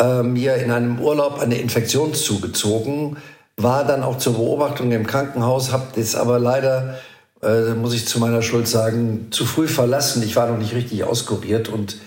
äh, 0.00 0.22
mir 0.22 0.56
in 0.56 0.70
einem 0.70 1.00
Urlaub 1.00 1.38
eine 1.38 1.58
Infektion 1.58 2.14
zugezogen, 2.14 3.16
war 3.56 3.84
dann 3.84 4.02
auch 4.02 4.18
zur 4.18 4.34
Beobachtung 4.34 4.90
im 4.92 5.06
Krankenhaus, 5.06 5.72
habe 5.72 5.86
jetzt 5.96 6.16
aber 6.16 6.38
leider 6.38 6.96
äh, 7.44 7.74
muss 7.74 7.94
ich 7.94 8.06
zu 8.06 8.18
meiner 8.18 8.42
Schuld 8.42 8.66
sagen, 8.66 9.28
zu 9.30 9.44
früh 9.44 9.68
verlassen. 9.68 10.22
Ich 10.22 10.36
war 10.36 10.48
noch 10.48 10.58
nicht 10.58 10.74
richtig 10.74 11.04
auskuriert 11.04 11.68
und 11.68 11.98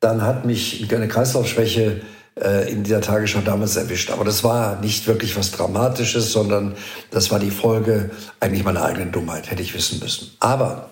dann 0.00 0.22
hat 0.22 0.44
mich 0.44 0.86
eine 0.92 1.08
Kreislaufschwäche 1.08 2.02
äh, 2.40 2.70
in 2.70 2.84
dieser 2.84 3.00
Tagesschau 3.00 3.40
damals 3.40 3.76
erwischt. 3.76 4.10
Aber 4.10 4.24
das 4.24 4.44
war 4.44 4.80
nicht 4.80 5.06
wirklich 5.06 5.36
was 5.36 5.50
Dramatisches, 5.50 6.32
sondern 6.32 6.76
das 7.10 7.30
war 7.30 7.38
die 7.38 7.50
Folge 7.50 8.10
eigentlich 8.40 8.64
meiner 8.64 8.84
eigenen 8.84 9.12
Dummheit, 9.12 9.50
hätte 9.50 9.62
ich 9.62 9.74
wissen 9.74 9.98
müssen. 10.00 10.30
Aber 10.40 10.90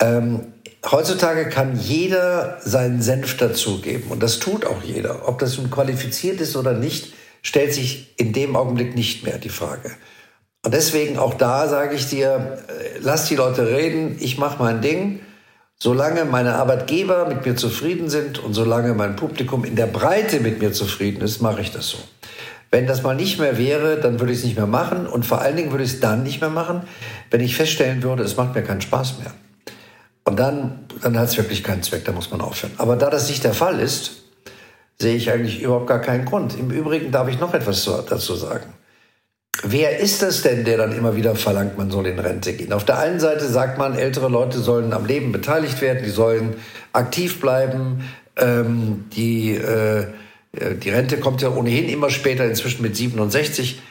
ähm, 0.00 0.52
heutzutage 0.90 1.48
kann 1.48 1.78
jeder 1.78 2.58
seinen 2.62 3.02
Senf 3.02 3.36
dazugeben 3.36 4.10
und 4.10 4.22
das 4.22 4.38
tut 4.38 4.64
auch 4.64 4.82
jeder. 4.82 5.28
Ob 5.28 5.38
das 5.38 5.58
nun 5.58 5.70
qualifiziert 5.70 6.40
ist 6.40 6.56
oder 6.56 6.72
nicht, 6.72 7.12
stellt 7.42 7.72
sich 7.74 8.14
in 8.18 8.32
dem 8.32 8.56
Augenblick 8.56 8.94
nicht 8.94 9.24
mehr 9.24 9.38
die 9.38 9.48
Frage. 9.48 9.92
Und 10.64 10.74
deswegen 10.74 11.18
auch 11.18 11.34
da 11.34 11.68
sage 11.68 11.94
ich 11.94 12.08
dir, 12.08 12.58
äh, 12.68 12.98
lass 13.00 13.26
die 13.26 13.36
Leute 13.36 13.66
reden, 13.68 14.16
ich 14.20 14.38
mache 14.38 14.62
mein 14.62 14.82
Ding. 14.82 15.20
Solange 15.82 16.26
meine 16.26 16.56
Arbeitgeber 16.56 17.26
mit 17.26 17.46
mir 17.46 17.56
zufrieden 17.56 18.10
sind 18.10 18.38
und 18.38 18.52
solange 18.52 18.92
mein 18.92 19.16
Publikum 19.16 19.64
in 19.64 19.76
der 19.76 19.86
Breite 19.86 20.40
mit 20.40 20.60
mir 20.60 20.72
zufrieden 20.72 21.22
ist, 21.22 21.40
mache 21.40 21.62
ich 21.62 21.72
das 21.72 21.88
so. 21.88 21.98
Wenn 22.70 22.86
das 22.86 23.02
mal 23.02 23.16
nicht 23.16 23.38
mehr 23.40 23.56
wäre, 23.56 23.98
dann 23.98 24.20
würde 24.20 24.32
ich 24.32 24.40
es 24.40 24.44
nicht 24.44 24.56
mehr 24.56 24.66
machen 24.66 25.06
und 25.06 25.24
vor 25.24 25.40
allen 25.40 25.56
Dingen 25.56 25.70
würde 25.70 25.84
ich 25.84 25.94
es 25.94 26.00
dann 26.00 26.22
nicht 26.22 26.42
mehr 26.42 26.50
machen, 26.50 26.82
wenn 27.30 27.40
ich 27.40 27.56
feststellen 27.56 28.02
würde, 28.02 28.22
es 28.22 28.36
macht 28.36 28.54
mir 28.54 28.62
keinen 28.62 28.82
Spaß 28.82 29.20
mehr. 29.20 29.32
Und 30.24 30.38
dann, 30.38 30.84
dann 31.02 31.18
hat 31.18 31.28
es 31.28 31.38
wirklich 31.38 31.64
keinen 31.64 31.82
Zweck, 31.82 32.04
da 32.04 32.12
muss 32.12 32.30
man 32.30 32.42
aufhören. 32.42 32.74
Aber 32.76 32.96
da 32.96 33.08
das 33.08 33.28
nicht 33.28 33.42
der 33.42 33.54
Fall 33.54 33.80
ist, 33.80 34.22
sehe 35.00 35.16
ich 35.16 35.30
eigentlich 35.30 35.62
überhaupt 35.62 35.86
gar 35.86 36.00
keinen 36.00 36.26
Grund. 36.26 36.58
Im 36.58 36.70
Übrigen 36.70 37.10
darf 37.10 37.28
ich 37.28 37.40
noch 37.40 37.54
etwas 37.54 37.84
dazu 37.84 38.36
sagen. 38.36 38.74
Wer 39.62 39.98
ist 39.98 40.22
es 40.22 40.42
denn, 40.42 40.64
der 40.64 40.78
dann 40.78 40.96
immer 40.96 41.16
wieder 41.16 41.34
verlangt, 41.34 41.76
man 41.76 41.90
soll 41.90 42.06
in 42.06 42.18
Rente 42.18 42.52
gehen? 42.52 42.72
Auf 42.72 42.84
der 42.84 42.98
einen 42.98 43.20
Seite 43.20 43.46
sagt 43.46 43.78
man, 43.78 43.94
ältere 43.94 44.28
Leute 44.28 44.58
sollen 44.58 44.92
am 44.92 45.06
Leben 45.06 45.32
beteiligt 45.32 45.80
werden, 45.80 46.02
die 46.04 46.10
sollen 46.10 46.56
aktiv 46.92 47.40
bleiben. 47.40 48.04
Ähm, 48.36 49.06
die, 49.12 49.54
äh, 49.54 50.06
die 50.52 50.90
Rente 50.90 51.18
kommt 51.18 51.42
ja 51.42 51.50
ohnehin 51.50 51.88
immer 51.88 52.10
später, 52.10 52.44
inzwischen 52.44 52.82
mit 52.82 52.96
67. 52.96 53.82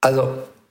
Also 0.00 0.22
äh, 0.22 0.26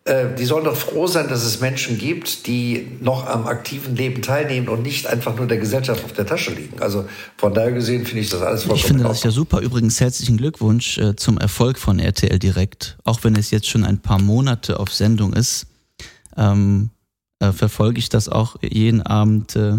die 0.06 0.44
sollen 0.44 0.66
doch 0.66 0.76
froh 0.76 1.08
sein, 1.08 1.30
dass 1.30 1.46
es 1.46 1.62
Menschen 1.62 1.98
gibt, 1.98 2.46
die 2.46 2.98
noch 3.00 3.26
am 3.26 3.48
aktiven 3.48 3.96
Leben 3.96 4.22
teilnehmen 4.22 4.68
und 4.68 4.84
nicht 4.84 5.08
einfach 5.08 5.38
nur 5.38 5.48
der 5.48 5.60
Gesellschaft 5.60 6.04
auf 6.04 6.12
der 6.12 6.26
Tasche 6.26 6.52
liegen. 6.52 6.82
Also 6.82 7.06
von 7.38 7.54
daher 7.54 7.72
gesehen 7.72 8.06
finde 8.06 8.20
ich 8.20 8.30
das 8.30 8.42
alles 8.42 8.64
vollkommen 8.64 8.80
Ich 8.82 8.86
finde 8.86 9.04
das 9.06 9.24
ja 9.24 9.32
super. 9.32 9.62
Übrigens 9.62 10.02
herzlichen 10.02 10.36
Glückwunsch 10.36 10.98
äh, 10.98 11.16
zum 11.16 11.38
Erfolg 11.38 11.80
von 11.80 12.00
RTL 12.00 12.38
Direkt. 12.38 12.98
Auch 13.06 13.24
wenn 13.24 13.38
es 13.38 13.50
jetzt 13.52 13.70
schon 13.70 13.86
ein 13.86 14.00
paar 14.00 14.20
Monate 14.20 14.78
auf 14.78 14.94
Sendung 14.94 15.32
ist, 15.32 15.68
ähm, 16.36 16.90
äh, 17.40 17.52
verfolge 17.52 18.00
ich 18.00 18.10
das 18.10 18.30
auch 18.30 18.58
jeden 18.62 19.02
Abend. 19.02 19.56
Äh, 19.56 19.78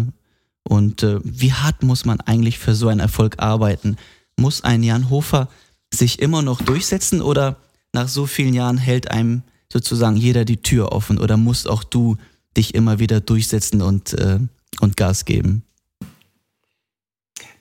und 0.67 1.03
äh, 1.03 1.19
wie 1.23 1.53
hart 1.53 1.83
muss 1.83 2.05
man 2.05 2.19
eigentlich 2.21 2.59
für 2.59 2.73
so 2.73 2.87
einen 2.87 2.99
Erfolg 2.99 3.35
arbeiten? 3.39 3.97
Muss 4.37 4.63
ein 4.63 4.83
Jan 4.83 5.09
Hofer 5.09 5.49
sich 5.93 6.19
immer 6.19 6.41
noch 6.41 6.61
durchsetzen 6.61 7.21
oder 7.21 7.57
nach 7.93 8.07
so 8.07 8.25
vielen 8.25 8.53
Jahren 8.53 8.77
hält 8.77 9.11
einem 9.11 9.43
sozusagen 9.71 10.15
jeder 10.15 10.45
die 10.45 10.61
Tür 10.61 10.91
offen 10.91 11.19
oder 11.19 11.37
musst 11.37 11.69
auch 11.69 11.83
du 11.83 12.17
dich 12.55 12.73
immer 12.75 12.99
wieder 12.99 13.19
durchsetzen 13.19 13.81
und, 13.81 14.13
äh, 14.13 14.39
und 14.79 14.97
Gas 14.97 15.25
geben? 15.25 15.63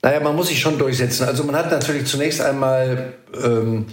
Naja, 0.02 0.20
man 0.20 0.36
muss 0.36 0.48
sich 0.48 0.60
schon 0.60 0.78
durchsetzen. 0.78 1.26
Also 1.26 1.44
man 1.44 1.56
hat 1.56 1.70
natürlich 1.70 2.06
zunächst 2.06 2.40
einmal 2.40 3.14
ähm, 3.42 3.86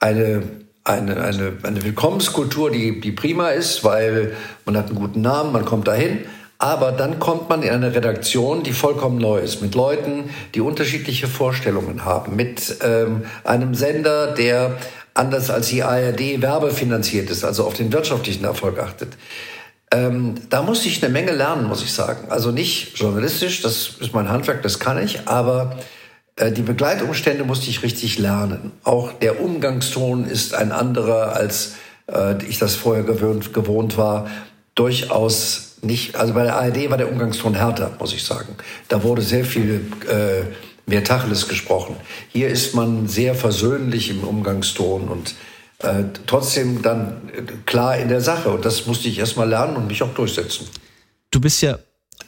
eine, 0.00 0.42
eine, 0.82 1.22
eine, 1.22 1.52
eine 1.62 1.84
Willkommenskultur, 1.84 2.70
die, 2.70 3.00
die 3.00 3.12
prima 3.12 3.50
ist, 3.50 3.84
weil 3.84 4.34
man 4.64 4.76
hat 4.76 4.86
einen 4.86 4.96
guten 4.96 5.20
Namen, 5.20 5.52
man 5.52 5.66
kommt 5.66 5.86
dahin. 5.86 6.20
Aber 6.60 6.90
dann 6.90 7.20
kommt 7.20 7.48
man 7.48 7.62
in 7.62 7.70
eine 7.70 7.94
Redaktion, 7.94 8.64
die 8.64 8.72
vollkommen 8.72 9.18
neu 9.18 9.38
ist, 9.38 9.62
mit 9.62 9.76
Leuten, 9.76 10.30
die 10.54 10.60
unterschiedliche 10.60 11.28
Vorstellungen 11.28 12.04
haben, 12.04 12.34
mit 12.34 12.78
ähm, 12.82 13.26
einem 13.44 13.74
Sender, 13.74 14.34
der 14.34 14.76
anders 15.18 15.50
als 15.50 15.68
die 15.68 15.82
ARD 15.82 16.40
werbefinanziert 16.40 17.28
ist, 17.30 17.44
also 17.44 17.64
auf 17.64 17.74
den 17.74 17.92
wirtschaftlichen 17.92 18.44
Erfolg 18.44 18.78
achtet. 18.78 19.16
Ähm, 19.92 20.34
da 20.50 20.62
muss 20.62 20.84
ich 20.86 21.02
eine 21.02 21.12
Menge 21.12 21.32
lernen, 21.32 21.66
muss 21.66 21.82
ich 21.82 21.92
sagen. 21.92 22.28
Also 22.30 22.50
nicht 22.50 22.96
journalistisch, 22.98 23.62
das 23.62 23.96
ist 24.00 24.14
mein 24.14 24.28
Handwerk, 24.28 24.62
das 24.62 24.78
kann 24.78 25.02
ich, 25.02 25.26
aber 25.26 25.78
äh, 26.36 26.52
die 26.52 26.62
Begleitumstände 26.62 27.44
musste 27.44 27.70
ich 27.70 27.82
richtig 27.82 28.18
lernen. 28.18 28.72
Auch 28.84 29.12
der 29.12 29.40
Umgangston 29.40 30.26
ist 30.26 30.54
ein 30.54 30.72
anderer, 30.72 31.32
als 31.34 31.72
äh, 32.06 32.42
ich 32.44 32.58
das 32.58 32.76
vorher 32.76 33.02
gewöhnt, 33.02 33.54
gewohnt 33.54 33.96
war. 33.96 34.28
Durchaus 34.74 35.76
nicht, 35.82 36.16
also 36.16 36.34
bei 36.34 36.44
der 36.44 36.56
ARD 36.56 36.90
war 36.90 36.98
der 36.98 37.10
Umgangston 37.10 37.54
härter, 37.54 37.92
muss 37.98 38.12
ich 38.12 38.24
sagen. 38.24 38.56
Da 38.88 39.02
wurde 39.02 39.22
sehr 39.22 39.44
viel 39.44 39.86
äh, 40.08 40.42
mehr 40.88 41.04
Tacheles 41.04 41.48
gesprochen. 41.48 41.96
Hier 42.32 42.48
ist 42.48 42.74
man 42.74 43.08
sehr 43.08 43.34
versöhnlich 43.34 44.10
im 44.10 44.24
Umgangston 44.24 45.08
und 45.08 45.34
äh, 45.80 46.04
trotzdem 46.26 46.82
dann 46.82 47.30
klar 47.66 47.98
in 47.98 48.08
der 48.08 48.20
Sache. 48.20 48.50
Und 48.50 48.64
das 48.64 48.86
musste 48.86 49.08
ich 49.08 49.18
erstmal 49.18 49.48
lernen 49.48 49.76
und 49.76 49.86
mich 49.86 50.02
auch 50.02 50.14
durchsetzen. 50.14 50.66
Du 51.30 51.40
bist 51.40 51.62
ja 51.62 51.78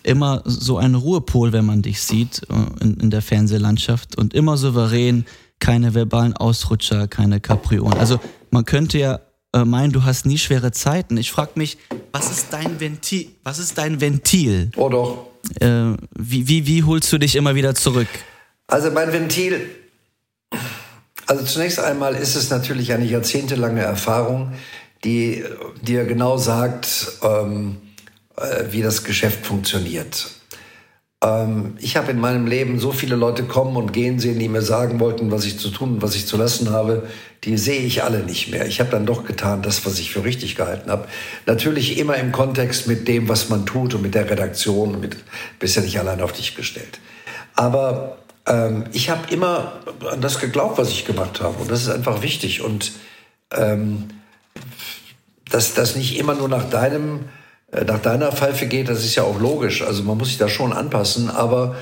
immer 0.03 0.43
so 0.45 0.79
ein 0.79 0.95
Ruhepol, 0.95 1.53
wenn 1.53 1.65
man 1.65 1.83
dich 1.83 2.01
sieht 2.03 2.43
äh, 2.49 2.85
in, 2.85 2.95
in 3.01 3.11
der 3.11 3.23
Fernsehlandschaft 3.23 4.17
und 4.17 4.35
immer 4.35 4.57
souverän, 4.57 5.25
keine 5.59 5.95
verbalen 5.95 6.35
Ausrutscher, 6.35 7.09
keine 7.09 7.41
Kapriolen. 7.41 7.99
Also 7.99 8.21
man 8.51 8.65
könnte 8.65 8.99
ja 8.99 9.21
äh, 9.53 9.65
meinen, 9.65 9.93
du 9.93 10.05
hast 10.05 10.27
nie 10.27 10.39
schwere 10.39 10.73
Zeiten. 10.73 11.17
Ich 11.17 11.33
frage 11.33 11.53
mich, 11.57 11.77
was 12.13 12.31
ist 12.31 12.53
dein 12.53 12.79
Ventil? 12.79 13.29
Was 13.43 13.59
ist 13.59 13.77
dein 13.77 14.01
Ventil? 14.01 14.71
Oh 14.77 14.89
doch. 14.89 15.27
Äh, 15.61 15.97
wie, 16.17 16.49
wie, 16.49 16.67
wie 16.67 16.85
holst 16.85 17.13
du 17.13 17.19
dich 17.19 17.37
immer 17.37 17.55
wieder 17.55 17.75
zurück? 17.75 18.09
Also 18.71 18.93
mein 18.93 19.13
Ventil, 19.13 19.69
also 21.27 21.45
zunächst 21.45 21.81
einmal 21.81 22.15
ist 22.15 22.37
es 22.37 22.51
natürlich 22.51 22.93
eine 22.93 23.05
jahrzehntelange 23.05 23.83
Erfahrung, 23.83 24.53
die 25.03 25.45
dir 25.83 26.05
genau 26.05 26.37
sagt, 26.37 27.19
ähm, 27.25 27.79
äh, 28.37 28.67
wie 28.71 28.83
das 28.83 29.03
Geschäft 29.03 29.45
funktioniert. 29.45 30.31
Ähm, 31.21 31.79
ich 31.81 31.97
habe 31.97 32.13
in 32.13 32.21
meinem 32.21 32.47
Leben 32.47 32.79
so 32.79 32.93
viele 32.93 33.17
Leute 33.17 33.43
kommen 33.43 33.77
und 33.77 33.93
gehen 33.93 34.21
sehen, 34.21 34.39
die 34.39 34.49
mir 34.49 34.63
sagen 34.63 35.01
wollten, 35.01 35.33
was 35.33 35.47
ich 35.47 35.59
zu 35.59 35.71
tun 35.71 35.95
und 35.95 36.03
was 36.03 36.15
ich 36.15 36.29
zu 36.29 36.37
lassen 36.37 36.71
habe. 36.71 37.09
Die 37.43 37.57
sehe 37.57 37.81
ich 37.81 38.05
alle 38.05 38.21
nicht 38.21 38.53
mehr. 38.53 38.67
Ich 38.69 38.79
habe 38.79 38.91
dann 38.91 39.05
doch 39.05 39.25
getan, 39.25 39.63
das, 39.63 39.85
was 39.85 39.99
ich 39.99 40.13
für 40.13 40.23
richtig 40.23 40.55
gehalten 40.55 40.93
habe. 40.93 41.09
Natürlich 41.45 41.99
immer 41.99 42.15
im 42.19 42.31
Kontext 42.31 42.87
mit 42.87 43.09
dem, 43.09 43.29
was 43.29 43.49
man 43.49 43.67
tut 43.67 43.95
und 43.95 44.03
mit 44.03 44.15
der 44.15 44.31
Redaktion. 44.31 45.01
Mit, 45.01 45.17
bist 45.59 45.75
ja 45.75 45.83
nicht 45.83 45.99
allein 45.99 46.21
auf 46.21 46.33
dich 46.33 46.55
gestellt. 46.55 47.01
Aber 47.57 48.20
ähm, 48.51 48.85
ich 48.93 49.11
habe 49.11 49.33
immer 49.33 49.73
an 50.11 50.21
das 50.21 50.41
geglaubt, 50.41 50.79
was 50.79 50.91
ich 50.91 51.05
gemacht 51.05 51.41
habe. 51.41 51.57
Und 51.63 51.71
das 51.71 51.83
ist 51.83 51.89
einfach 51.89 52.23
wichtig. 52.23 52.63
Und 52.63 52.93
ähm, 53.53 54.09
dass 55.49 55.75
das 55.75 55.97
nicht 55.97 56.19
immer 56.19 56.35
nur 56.35 56.49
nach 56.49 56.69
deinem, 56.69 57.21
äh, 57.73 57.85
nach 57.85 58.01
deiner 58.01 58.33
Pfeife 58.33 58.67
geht, 58.67 58.89
das 58.89 59.05
ist 59.05 59.15
ja 59.15 59.23
auch 59.23 59.41
logisch. 59.41 59.83
Also 59.83 60.03
man 60.03 60.19
muss 60.19 60.29
sich 60.29 60.39
da 60.39 60.49
schon 60.49 60.73
anpassen, 60.73 61.31
aber 61.31 61.77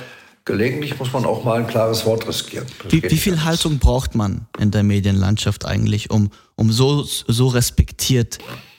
gelegentlich 0.45 0.97
muss 0.99 1.11
man 1.11 1.25
auch 1.25 1.43
mal 1.43 1.59
ein 1.59 1.67
klares 1.67 2.05
Wort 2.05 2.27
riskieren. 2.27 2.67
Wie, 2.87 3.03
wie, 3.03 3.17
viel 3.17 3.43
Haltung 3.43 3.79
braucht 3.79 4.15
man 4.15 4.47
in 4.59 4.71
der 4.71 4.83
Medienlandschaft 4.83 5.65
eigentlich, 5.65 6.11
um, 6.11 6.29
um 6.55 6.71
so, 6.71 7.03
so 7.03 7.47
respektiert 7.47 8.37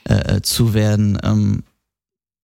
äh, 0.08 0.36
äh 0.36 0.42
zu 0.42 0.74
werden? 0.74 1.18
Ähm, 1.22 1.62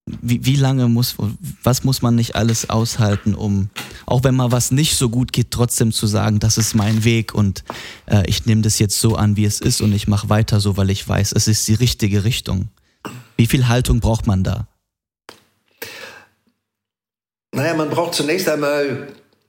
wie, 0.06 0.44
wie 0.44 0.56
lange 0.56 0.88
muss, 0.88 1.16
was 1.62 1.82
muss 1.82 2.02
man 2.02 2.14
nicht 2.14 2.36
alles 2.36 2.70
aushalten, 2.70 3.34
um, 3.34 3.70
auch 4.06 4.24
wenn 4.24 4.34
mal 4.34 4.52
was 4.52 4.70
nicht 4.70 4.96
so 4.96 5.08
gut 5.08 5.32
geht, 5.32 5.50
trotzdem 5.50 5.92
zu 5.92 6.06
sagen, 6.06 6.38
das 6.38 6.58
ist 6.58 6.74
mein 6.74 7.04
Weg 7.04 7.34
und 7.34 7.64
äh, 8.06 8.22
ich 8.26 8.46
nehme 8.46 8.62
das 8.62 8.78
jetzt 8.78 9.00
so 9.00 9.16
an, 9.16 9.36
wie 9.36 9.44
es 9.44 9.60
ist 9.60 9.80
und 9.80 9.92
ich 9.92 10.08
mache 10.08 10.28
weiter 10.28 10.60
so, 10.60 10.76
weil 10.76 10.90
ich 10.90 11.06
weiß, 11.06 11.32
es 11.32 11.48
ist 11.48 11.66
die 11.68 11.74
richtige 11.74 12.24
Richtung. 12.24 12.68
Wie 13.36 13.46
viel 13.46 13.68
Haltung 13.68 14.00
braucht 14.00 14.26
man 14.26 14.42
da? 14.42 14.68
Naja, 17.54 17.74
man 17.74 17.90
braucht 17.90 18.14
zunächst 18.14 18.48
einmal 18.48 19.08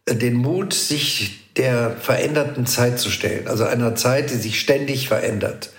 den 0.09 0.35
Mut, 0.35 0.73
sich 0.73 1.41
der 1.55 1.97
veränderten 1.97 2.65
Zeit 2.65 2.99
zu 2.99 3.09
stellen. 3.09 3.47
Also 3.47 3.65
einer 3.65 3.95
Zeit, 3.95 4.29
die 4.31 4.35
sich 4.35 4.59
ständig 4.59 5.07
verändert 5.07 5.71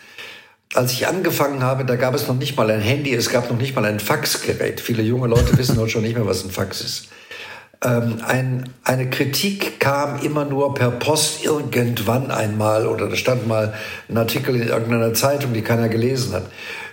als 0.75 0.93
ich 0.93 1.07
angefangen 1.07 1.63
habe, 1.63 1.85
da 1.85 1.97
gab 1.97 2.15
es 2.15 2.29
noch 2.29 2.37
nicht 2.37 2.57
mal 2.57 2.71
ein 2.71 2.81
Handy, 2.81 3.15
es 3.15 3.31
gab 3.31 3.51
noch 3.51 3.59
nicht 3.59 3.75
mal 3.75 3.85
ein 3.85 4.01
Faxgerät. 4.01 4.81
Viele 4.81 5.03
junge 5.03 5.29
Leute 5.29 5.57
wissen 5.57 5.79
heute 5.79 5.91
schon 5.91 6.03
nicht 6.03 6.15
mehr, 6.15 6.27
was 6.27 6.45
ein 6.45 6.51
Fax 6.51 6.81
ist. 6.81 7.09
Ähm, 7.83 8.21
ein, 8.27 8.69
eine 8.85 9.09
Kritik 9.11 9.79
kam 9.79 10.21
immer 10.21 10.45
nur 10.45 10.75
per 10.75 10.91
Post 10.91 11.45
irgendwann 11.45 12.31
einmal 12.31 12.87
oder 12.87 13.09
da 13.09 13.17
stand 13.17 13.47
mal 13.47 13.75
ein 14.09 14.17
Artikel 14.17 14.57
in 14.57 14.69
irgendeiner 14.69 15.15
Zeitung, 15.15 15.53
die 15.53 15.63
keiner 15.63 15.89
gelesen 15.89 16.33
hat. 16.33 16.47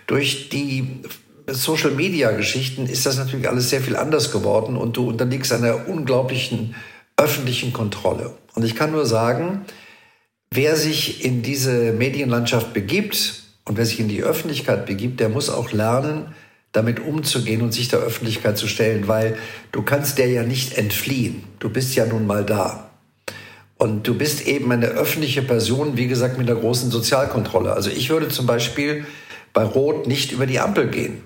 Durch 0.07 0.49
die 0.49 1.01
Social 1.47 1.91
Media 1.91 2.31
Geschichten 2.31 2.85
ist 2.85 3.05
das 3.05 3.17
natürlich 3.17 3.49
alles 3.49 3.69
sehr 3.69 3.81
viel 3.81 3.95
anders 3.95 4.31
geworden 4.31 4.77
und 4.77 4.97
du 4.97 5.09
unterliegst 5.09 5.51
einer 5.53 5.87
unglaublichen 5.87 6.75
öffentlichen 7.17 7.73
Kontrolle. 7.73 8.33
Und 8.53 8.63
ich 8.63 8.75
kann 8.75 8.91
nur 8.91 9.05
sagen, 9.05 9.65
wer 10.51 10.75
sich 10.75 11.23
in 11.23 11.41
diese 11.41 11.93
Medienlandschaft 11.93 12.73
begibt, 12.73 13.45
und 13.67 13.77
wer 13.77 13.85
sich 13.85 13.99
in 13.99 14.07
die 14.07 14.23
Öffentlichkeit 14.23 14.85
begibt, 14.85 15.19
der 15.19 15.29
muss 15.29 15.49
auch 15.49 15.71
lernen, 15.71 16.35
damit 16.75 16.99
umzugehen 16.99 17.61
und 17.61 17.73
sich 17.73 17.87
der 17.87 17.99
Öffentlichkeit 17.99 18.57
zu 18.57 18.67
stellen, 18.67 19.07
weil 19.07 19.37
du 19.71 19.81
kannst 19.81 20.17
der 20.17 20.27
ja 20.27 20.43
nicht 20.43 20.77
entfliehen. 20.77 21.43
Du 21.59 21.69
bist 21.69 21.95
ja 21.95 22.05
nun 22.05 22.27
mal 22.27 22.43
da. 22.43 22.91
Und 23.77 24.07
du 24.07 24.17
bist 24.17 24.47
eben 24.47 24.71
eine 24.71 24.87
öffentliche 24.87 25.41
Person, 25.41 25.97
wie 25.97 26.07
gesagt, 26.07 26.37
mit 26.37 26.49
einer 26.49 26.59
großen 26.59 26.91
Sozialkontrolle. 26.91 27.73
Also 27.73 27.89
ich 27.89 28.09
würde 28.09 28.29
zum 28.29 28.45
Beispiel 28.45 29.05
bei 29.53 29.63
Rot 29.63 30.07
nicht 30.07 30.31
über 30.31 30.45
die 30.45 30.59
Ampel 30.59 30.87
gehen, 30.87 31.23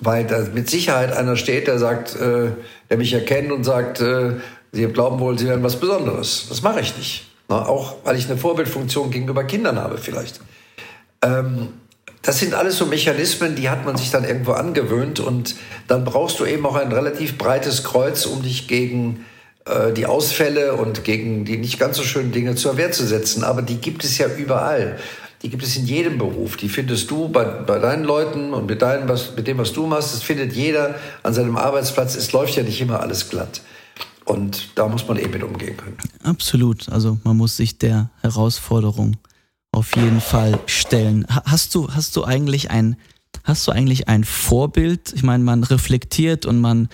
weil 0.00 0.26
da 0.26 0.46
mit 0.52 0.68
Sicherheit 0.68 1.16
einer 1.16 1.36
steht, 1.36 1.66
der 1.66 1.78
sagt, 1.78 2.16
äh, 2.16 2.50
der 2.90 2.96
mich 2.96 3.12
erkennt 3.12 3.52
und 3.52 3.64
sagt, 3.64 4.00
äh, 4.00 4.32
Sie 4.72 4.84
glauben 4.86 5.20
wohl, 5.20 5.38
Sie 5.38 5.46
wären 5.46 5.62
was 5.62 5.76
Besonderes. 5.76 6.46
Das 6.50 6.62
mache 6.62 6.80
ich 6.80 6.96
nicht. 6.98 7.30
Na, 7.48 7.66
auch 7.66 7.96
weil 8.04 8.16
ich 8.16 8.28
eine 8.28 8.36
Vorbildfunktion 8.36 9.10
gegenüber 9.10 9.44
Kindern 9.44 9.78
habe 9.78 9.96
vielleicht. 9.96 10.40
Ähm, 11.22 11.68
das 12.22 12.38
sind 12.38 12.54
alles 12.54 12.78
so 12.78 12.86
Mechanismen, 12.86 13.54
die 13.54 13.68
hat 13.70 13.84
man 13.84 13.96
sich 13.96 14.10
dann 14.10 14.24
irgendwo 14.24 14.52
angewöhnt 14.52 15.20
und 15.20 15.54
dann 15.86 16.04
brauchst 16.04 16.40
du 16.40 16.44
eben 16.44 16.66
auch 16.66 16.74
ein 16.74 16.92
relativ 16.92 17.38
breites 17.38 17.84
Kreuz, 17.84 18.26
um 18.26 18.42
dich 18.42 18.66
gegen 18.66 19.24
äh, 19.66 19.92
die 19.92 20.06
Ausfälle 20.06 20.74
und 20.74 21.04
gegen 21.04 21.44
die 21.44 21.56
nicht 21.56 21.78
ganz 21.78 21.96
so 21.96 22.02
schönen 22.02 22.32
Dinge 22.32 22.54
zur 22.54 22.76
Wehr 22.76 22.92
zu 22.92 23.06
setzen. 23.06 23.44
Aber 23.44 23.62
die 23.62 23.76
gibt 23.76 24.04
es 24.04 24.18
ja 24.18 24.26
überall. 24.28 24.98
Die 25.42 25.50
gibt 25.50 25.62
es 25.62 25.76
in 25.76 25.86
jedem 25.86 26.18
Beruf. 26.18 26.56
Die 26.56 26.68
findest 26.68 27.10
du 27.10 27.28
bei, 27.28 27.44
bei 27.44 27.78
deinen 27.78 28.04
Leuten 28.04 28.54
und 28.54 28.66
mit, 28.66 28.82
deinem, 28.82 29.08
was, 29.08 29.36
mit 29.36 29.46
dem, 29.46 29.58
was 29.58 29.72
du 29.72 29.86
machst. 29.86 30.14
Das 30.14 30.22
findet 30.22 30.54
jeder 30.54 30.94
an 31.22 31.34
seinem 31.34 31.56
Arbeitsplatz. 31.56 32.16
Es 32.16 32.32
läuft 32.32 32.56
ja 32.56 32.62
nicht 32.62 32.80
immer 32.80 33.00
alles 33.00 33.28
glatt. 33.28 33.60
Und 34.24 34.70
da 34.74 34.88
muss 34.88 35.06
man 35.06 35.18
eben 35.18 35.32
mit 35.32 35.44
umgehen 35.44 35.76
können. 35.76 35.96
Absolut. 36.24 36.88
Also 36.88 37.18
man 37.22 37.36
muss 37.36 37.56
sich 37.56 37.78
der 37.78 38.10
Herausforderung 38.22 39.16
auf 39.76 39.94
jeden 39.94 40.22
Fall 40.22 40.58
stellen. 40.64 41.26
Hast 41.28 41.74
du, 41.74 41.92
hast 41.92 42.16
du 42.16 42.24
eigentlich 42.24 42.70
ein, 42.70 42.96
hast 43.44 43.68
du 43.68 43.72
eigentlich 43.72 44.08
ein 44.08 44.24
Vorbild? 44.24 45.12
Ich 45.12 45.22
meine, 45.22 45.44
man 45.44 45.64
reflektiert 45.64 46.46
und 46.46 46.62
man 46.62 46.88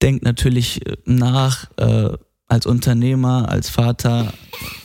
denkt 0.00 0.22
natürlich 0.22 0.86
äh, 0.86 0.96
nach 1.06 1.68
äh, 1.76 2.16
als 2.46 2.66
Unternehmer, 2.66 3.48
als 3.48 3.68
Vater 3.68 4.32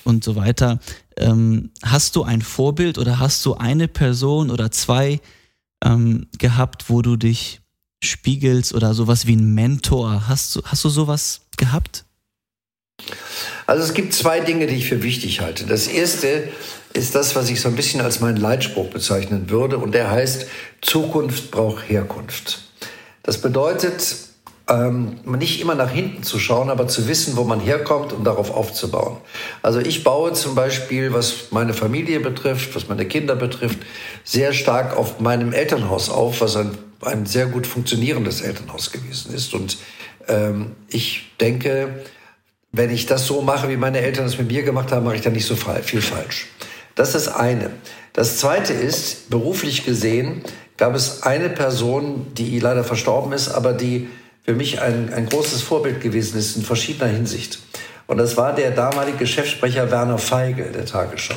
und 0.03 0.23
so 0.23 0.35
weiter. 0.35 0.79
Ähm, 1.17 1.69
hast 1.83 2.15
du 2.15 2.23
ein 2.23 2.41
Vorbild 2.41 2.97
oder 2.97 3.19
hast 3.19 3.45
du 3.45 3.53
eine 3.53 3.87
Person 3.87 4.49
oder 4.49 4.71
zwei 4.71 5.21
ähm, 5.83 6.25
gehabt, 6.39 6.89
wo 6.89 7.03
du 7.03 7.15
dich 7.15 7.61
spiegelst 8.03 8.73
oder 8.73 8.95
sowas 8.95 9.27
wie 9.27 9.35
ein 9.35 9.53
Mentor? 9.53 10.27
Hast 10.27 10.55
du, 10.55 10.63
hast 10.63 10.83
du 10.83 10.89
sowas 10.89 11.41
gehabt? 11.57 12.05
Also 13.67 13.83
es 13.83 13.93
gibt 13.93 14.13
zwei 14.13 14.39
Dinge, 14.39 14.67
die 14.67 14.75
ich 14.75 14.87
für 14.87 15.01
wichtig 15.01 15.41
halte. 15.41 15.65
Das 15.65 15.87
erste 15.87 16.49
ist 16.93 17.15
das, 17.15 17.35
was 17.35 17.49
ich 17.49 17.61
so 17.61 17.67
ein 17.67 17.75
bisschen 17.75 18.01
als 18.01 18.19
meinen 18.19 18.37
Leitspruch 18.37 18.87
bezeichnen 18.87 19.49
würde. 19.49 19.77
Und 19.77 19.93
der 19.93 20.11
heißt, 20.11 20.47
Zukunft 20.81 21.51
braucht 21.51 21.89
Herkunft. 21.89 22.61
Das 23.23 23.41
bedeutet, 23.41 24.15
ähm, 24.67 25.19
nicht 25.25 25.61
immer 25.61 25.75
nach 25.75 25.91
hinten 25.91 26.23
zu 26.23 26.39
schauen, 26.39 26.69
aber 26.69 26.87
zu 26.87 27.07
wissen, 27.07 27.37
wo 27.37 27.43
man 27.43 27.59
herkommt 27.59 28.13
und 28.13 28.23
darauf 28.23 28.51
aufzubauen. 28.51 29.17
Also 29.61 29.79
ich 29.79 30.03
baue 30.03 30.33
zum 30.33 30.55
Beispiel, 30.55 31.13
was 31.13 31.51
meine 31.51 31.73
Familie 31.73 32.19
betrifft, 32.19 32.75
was 32.75 32.87
meine 32.87 33.05
Kinder 33.05 33.35
betrifft, 33.35 33.79
sehr 34.23 34.53
stark 34.53 34.95
auf 34.95 35.19
meinem 35.19 35.53
Elternhaus 35.53 36.09
auf, 36.09 36.41
was 36.41 36.55
ein, 36.55 36.77
ein 37.01 37.25
sehr 37.25 37.47
gut 37.47 37.67
funktionierendes 37.67 38.41
Elternhaus 38.41 38.91
gewesen 38.91 39.33
ist. 39.33 39.53
Und 39.53 39.77
ähm, 40.27 40.71
ich 40.87 41.31
denke, 41.39 42.05
wenn 42.77 42.89
ich 42.89 43.05
das 43.05 43.25
so 43.25 43.41
mache, 43.41 43.70
wie 43.70 43.77
meine 43.77 44.01
Eltern 44.01 44.25
es 44.25 44.38
mit 44.38 44.48
mir 44.48 44.63
gemacht 44.63 44.91
haben, 44.91 45.05
mache 45.05 45.15
ich 45.15 45.22
da 45.22 45.29
nicht 45.29 45.46
so 45.46 45.55
viel 45.55 46.01
falsch. 46.01 46.48
Das 46.96 47.15
ist 47.15 47.27
das 47.27 47.36
eine. 47.36 47.72
Das 48.13 48.38
zweite 48.38 48.74
ist, 48.74 49.29
beruflich 49.29 49.86
gesehen, 49.86 50.41
gab 50.77 50.94
es 50.96 51.24
eine 51.24 51.50
Person, 51.50 52.27
die 52.34 52.60
leider 52.60 52.84
verstorben 52.84 53.32
ist, 53.34 53.50
aber 53.50 53.74
die 53.74 54.10
für 54.44 54.53
mich 54.53 54.82
ein, 54.82 55.13
ein 55.13 55.27
großes 55.27 55.62
Vorbild 55.62 56.01
gewesen 56.01 56.38
ist 56.38 56.55
in 56.55 56.63
verschiedener 56.63 57.12
Hinsicht. 57.12 57.60
Und 58.08 58.17
das 58.17 58.38
war 58.38 58.53
der 58.53 58.72
damalige 58.72 59.25
Chefsprecher 59.25 59.89
Werner 59.89 60.17
Feige 60.17 60.65
der 60.65 60.86
Tagesschau. 60.86 61.36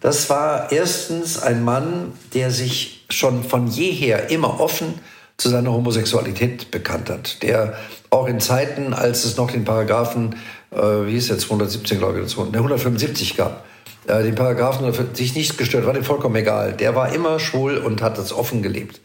Das 0.00 0.30
war 0.30 0.72
erstens 0.72 1.42
ein 1.42 1.64
Mann, 1.64 2.12
der 2.34 2.50
sich 2.50 3.06
schon 3.10 3.44
von 3.44 3.66
jeher 3.66 4.30
immer 4.30 4.60
offen 4.60 4.94
zu 5.40 5.48
seiner 5.48 5.72
Homosexualität 5.72 6.70
bekannt 6.70 7.08
hat, 7.08 7.42
der 7.42 7.74
auch 8.10 8.26
in 8.26 8.40
Zeiten, 8.40 8.92
als 8.92 9.24
es 9.24 9.36
noch 9.36 9.50
den 9.50 9.64
Paragraphen, 9.64 10.36
äh, 10.70 10.76
wie 10.76 11.16
ist 11.16 11.28
jetzt 11.28 11.42
217, 11.42 11.98
glaube 11.98 12.20
ich, 12.20 12.36
175 12.36 13.36
gab, 13.36 13.64
äh, 14.06 14.22
den 14.22 14.34
Paragraphen 14.34 14.92
sich 15.14 15.34
nicht 15.34 15.56
gestört, 15.56 15.86
war 15.86 15.94
dem 15.94 16.04
vollkommen 16.04 16.36
egal. 16.36 16.74
Der 16.74 16.94
war 16.94 17.14
immer 17.14 17.38
schwul 17.38 17.78
und 17.78 18.02
hat 18.02 18.18
das 18.18 18.32
offen 18.32 18.62
gelebt. 18.62 19.00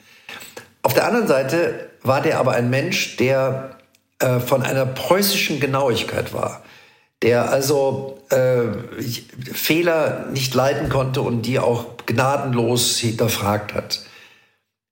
Auf 0.81 0.93
der 0.93 1.07
anderen 1.07 1.27
Seite 1.27 1.89
war 2.03 2.21
der 2.21 2.39
aber 2.39 2.51
ein 2.51 2.69
Mensch, 2.69 3.15
der 3.17 3.77
äh, 4.19 4.39
von 4.39 4.61
einer 4.61 4.85
preußischen 4.85 5.59
Genauigkeit 5.59 6.33
war, 6.33 6.63
der 7.21 7.49
also 7.49 8.19
äh, 8.29 9.01
Fehler 9.53 10.27
nicht 10.31 10.53
leiden 10.53 10.89
konnte 10.89 11.21
und 11.21 11.43
die 11.43 11.59
auch 11.59 11.85
gnadenlos 12.05 12.97
hinterfragt 12.97 13.73
hat. 13.73 14.01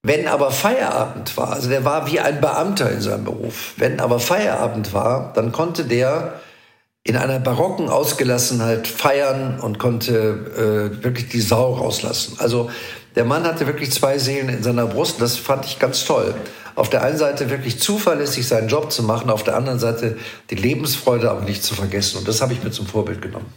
Wenn 0.06 0.28
aber 0.28 0.52
Feierabend 0.52 1.36
war, 1.38 1.54
also 1.54 1.70
der 1.70 1.86
war 1.86 2.12
wie 2.12 2.20
ein 2.20 2.42
Beamter 2.42 2.92
in 2.92 3.00
seinem 3.00 3.24
Beruf, 3.24 3.74
wenn 3.78 4.02
aber 4.02 4.20
Feierabend 4.20 4.94
war, 4.94 5.32
dann 5.34 5.54
konnte 5.54 5.86
der 5.86 6.42
in 7.06 7.16
einer 7.16 7.40
barocken 7.40 7.90
Ausgelassenheit 7.90 8.88
feiern 8.88 9.62
und 9.62 9.80
konnte 9.80 10.92
äh, 11.00 11.04
wirklich 11.04 11.30
die 11.30 11.40
Sau 11.40 11.74
rauslassen. 11.74 12.36
Also 12.40 12.70
der 13.16 13.24
Mann 13.24 13.44
hatte 13.44 13.66
wirklich 13.66 13.92
zwei 13.92 14.18
Seelen 14.18 14.50
in 14.50 14.62
seiner 14.62 14.88
Brust. 14.88 15.22
Das 15.22 15.38
fand 15.38 15.66
ich 15.66 15.80
ganz 15.80 16.04
toll. 16.04 16.34
Auf 16.76 16.90
der 16.90 17.04
einen 17.04 17.18
Seite 17.18 17.50
wirklich 17.50 17.80
zuverlässig 17.80 18.48
seinen 18.48 18.68
Job 18.68 18.92
zu 18.92 19.04
machen, 19.04 19.30
auf 19.30 19.44
der 19.44 19.56
anderen 19.56 19.80
Seite 19.80 20.18
die 20.50 20.56
Lebensfreude 20.56 21.30
aber 21.30 21.42
nicht 21.42 21.64
zu 21.64 21.76
vergessen. 21.76 22.18
Und 22.18 22.28
das 22.28 22.42
habe 22.42 22.54
ich 22.54 22.64
mir 22.64 22.72
zum 22.72 22.88
Vorbild 22.88 23.22
genommen. 23.22 23.54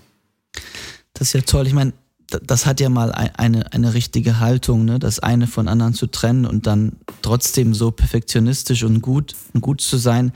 Das 1.15 1.29
ist 1.29 1.33
ja 1.33 1.41
toll. 1.41 1.67
Ich 1.67 1.73
meine, 1.73 1.93
das 2.29 2.67
hat 2.67 2.81
ja 2.81 2.89
mal 2.89 3.13
eine, 3.13 3.73
eine 3.73 3.95
richtige 3.95 4.41
Haltung, 4.41 4.85
ne? 4.85 4.99
das 4.99 5.21
eine 5.21 5.47
von 5.47 5.69
anderen 5.69 5.95
zu 5.95 6.07
trennen 6.07 6.45
und 6.45 6.67
dann 6.67 6.93
trotzdem 7.23 7.73
so 7.73 7.91
perfektionistisch 7.91 8.83
und 8.83 9.01
gut 9.01 9.35
und 9.55 9.61
gut 9.61 9.81
zu 9.81 9.97
sein. 9.97 10.33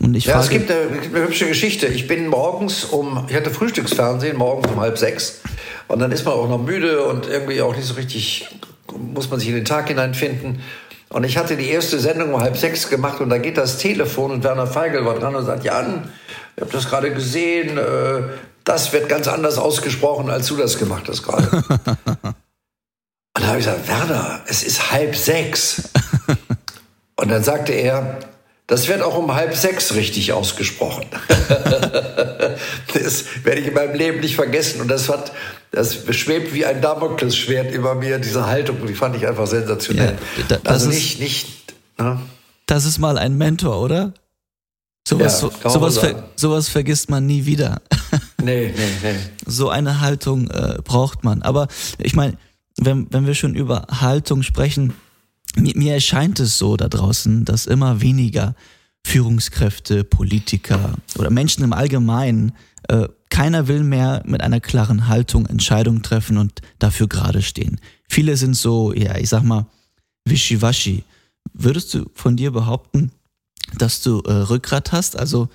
Und 0.00 0.14
ich 0.14 0.26
ja, 0.26 0.40
es 0.40 0.50
gibt 0.50 0.70
eine, 0.70 1.00
eine, 1.00 1.24
hübsche 1.24 1.48
Geschichte. 1.48 1.86
Ich 1.86 2.06
bin 2.06 2.28
morgens 2.28 2.84
um, 2.84 3.26
ich 3.28 3.34
hatte 3.34 3.50
Frühstücksfernsehen 3.50 4.36
morgens 4.36 4.70
um 4.70 4.80
halb 4.80 4.98
sechs 4.98 5.40
und 5.88 5.98
dann 5.98 6.12
ist 6.12 6.24
man 6.24 6.34
auch 6.34 6.48
noch 6.48 6.62
müde 6.62 7.04
und 7.04 7.26
irgendwie 7.26 7.60
auch 7.60 7.74
nicht 7.74 7.86
so 7.86 7.94
richtig, 7.94 8.46
muss 8.96 9.30
man 9.30 9.40
sich 9.40 9.48
in 9.48 9.56
den 9.56 9.64
Tag 9.64 9.88
hineinfinden. 9.88 10.60
Und 11.08 11.24
ich 11.24 11.38
hatte 11.38 11.56
die 11.56 11.68
erste 11.68 11.98
Sendung 11.98 12.34
um 12.34 12.40
halb 12.40 12.56
sechs 12.56 12.88
gemacht 12.88 13.20
und 13.20 13.30
da 13.30 13.38
geht 13.38 13.56
das 13.56 13.78
Telefon 13.78 14.30
und 14.32 14.44
Werner 14.44 14.66
Feigl 14.66 15.04
war 15.04 15.18
dran 15.18 15.34
und 15.34 15.44
sagt, 15.44 15.64
Jan, 15.64 16.10
ich 16.56 16.62
habe 16.62 16.72
das 16.72 16.88
gerade 16.88 17.12
gesehen, 17.12 17.78
äh, 17.78 18.22
das 18.66 18.92
wird 18.92 19.08
ganz 19.08 19.28
anders 19.28 19.56
ausgesprochen, 19.56 20.28
als 20.28 20.48
du 20.48 20.56
das 20.56 20.76
gemacht 20.76 21.04
hast 21.08 21.22
gerade. 21.22 21.46
und 21.56 22.34
da 23.34 23.46
habe 23.46 23.58
ich 23.58 23.64
gesagt, 23.64 23.88
Werner, 23.88 24.40
es 24.46 24.62
ist 24.64 24.90
halb 24.92 25.16
sechs. 25.16 25.88
und 27.14 27.30
dann 27.30 27.42
sagte 27.42 27.72
er, 27.72 28.18
das 28.66 28.88
wird 28.88 29.02
auch 29.02 29.16
um 29.16 29.32
halb 29.32 29.54
sechs 29.54 29.94
richtig 29.94 30.32
ausgesprochen. 30.32 31.06
das 32.92 33.24
werde 33.44 33.60
ich 33.60 33.68
in 33.68 33.74
meinem 33.74 33.94
Leben 33.94 34.18
nicht 34.18 34.34
vergessen. 34.34 34.80
Und 34.80 34.88
das 34.88 35.08
hat, 35.08 35.30
das 35.70 35.98
schwebt 36.10 36.52
wie 36.52 36.66
ein 36.66 36.82
Damoklesschwert 36.82 37.72
über 37.72 37.94
mir, 37.94 38.18
diese 38.18 38.46
Haltung. 38.46 38.84
Die 38.84 38.94
fand 38.94 39.14
ich 39.14 39.28
einfach 39.28 39.46
sensationell. 39.46 40.18
Ja, 40.48 40.58
da, 40.58 40.70
also 40.70 40.88
nicht, 40.88 41.20
nicht, 41.20 41.74
ne? 41.98 42.20
Das 42.66 42.84
ist 42.84 42.98
mal 42.98 43.16
ein 43.16 43.38
Mentor, 43.38 43.80
oder? 43.80 44.12
Sowas, 45.06 45.40
ja, 45.40 45.50
so, 45.62 45.68
sowas, 45.68 45.98
ver, 45.98 46.24
sowas 46.34 46.68
vergisst 46.68 47.08
man 47.08 47.26
nie 47.26 47.46
wieder. 47.46 47.80
Nee, 48.42 48.72
nee, 48.76 48.90
nee. 49.02 49.16
So 49.46 49.70
eine 49.70 50.00
Haltung 50.00 50.50
äh, 50.50 50.78
braucht 50.84 51.24
man. 51.24 51.42
Aber 51.42 51.68
ich 51.98 52.14
meine, 52.14 52.36
wenn, 52.76 53.06
wenn 53.10 53.26
wir 53.26 53.34
schon 53.34 53.54
über 53.54 53.86
Haltung 53.90 54.42
sprechen, 54.42 54.92
mir, 55.56 55.72
mir 55.76 55.94
erscheint 55.94 56.40
es 56.40 56.58
so 56.58 56.76
da 56.76 56.88
draußen, 56.88 57.44
dass 57.44 57.66
immer 57.66 58.00
weniger 58.00 58.54
Führungskräfte, 59.04 60.04
Politiker 60.04 60.94
oder 61.16 61.30
Menschen 61.30 61.64
im 61.64 61.72
Allgemeinen, 61.72 62.52
äh, 62.88 63.08
keiner 63.30 63.68
will 63.68 63.82
mehr 63.82 64.22
mit 64.26 64.40
einer 64.42 64.60
klaren 64.60 65.08
Haltung 65.08 65.46
Entscheidungen 65.46 66.02
treffen 66.02 66.38
und 66.38 66.60
dafür 66.78 67.08
gerade 67.08 67.42
stehen. 67.42 67.80
Viele 68.08 68.36
sind 68.36 68.54
so, 68.54 68.92
ja, 68.92 69.16
ich 69.16 69.28
sag 69.28 69.42
mal, 69.42 69.66
wischiwaschi. 70.24 71.04
Würdest 71.52 71.94
du 71.94 72.10
von 72.14 72.36
dir 72.36 72.50
behaupten, 72.50 73.12
dass 73.78 74.02
du 74.02 74.20
äh, 74.20 74.32
Rückgrat 74.32 74.92
hast? 74.92 75.18
Also 75.18 75.48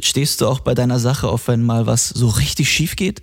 stehst 0.00 0.40
du 0.40 0.46
auch 0.46 0.60
bei 0.60 0.74
deiner 0.74 0.98
Sache 0.98 1.28
auf, 1.28 1.48
wenn 1.48 1.62
mal 1.62 1.86
was 1.86 2.08
so 2.08 2.28
richtig 2.28 2.70
schief 2.70 2.96
geht? 2.96 3.22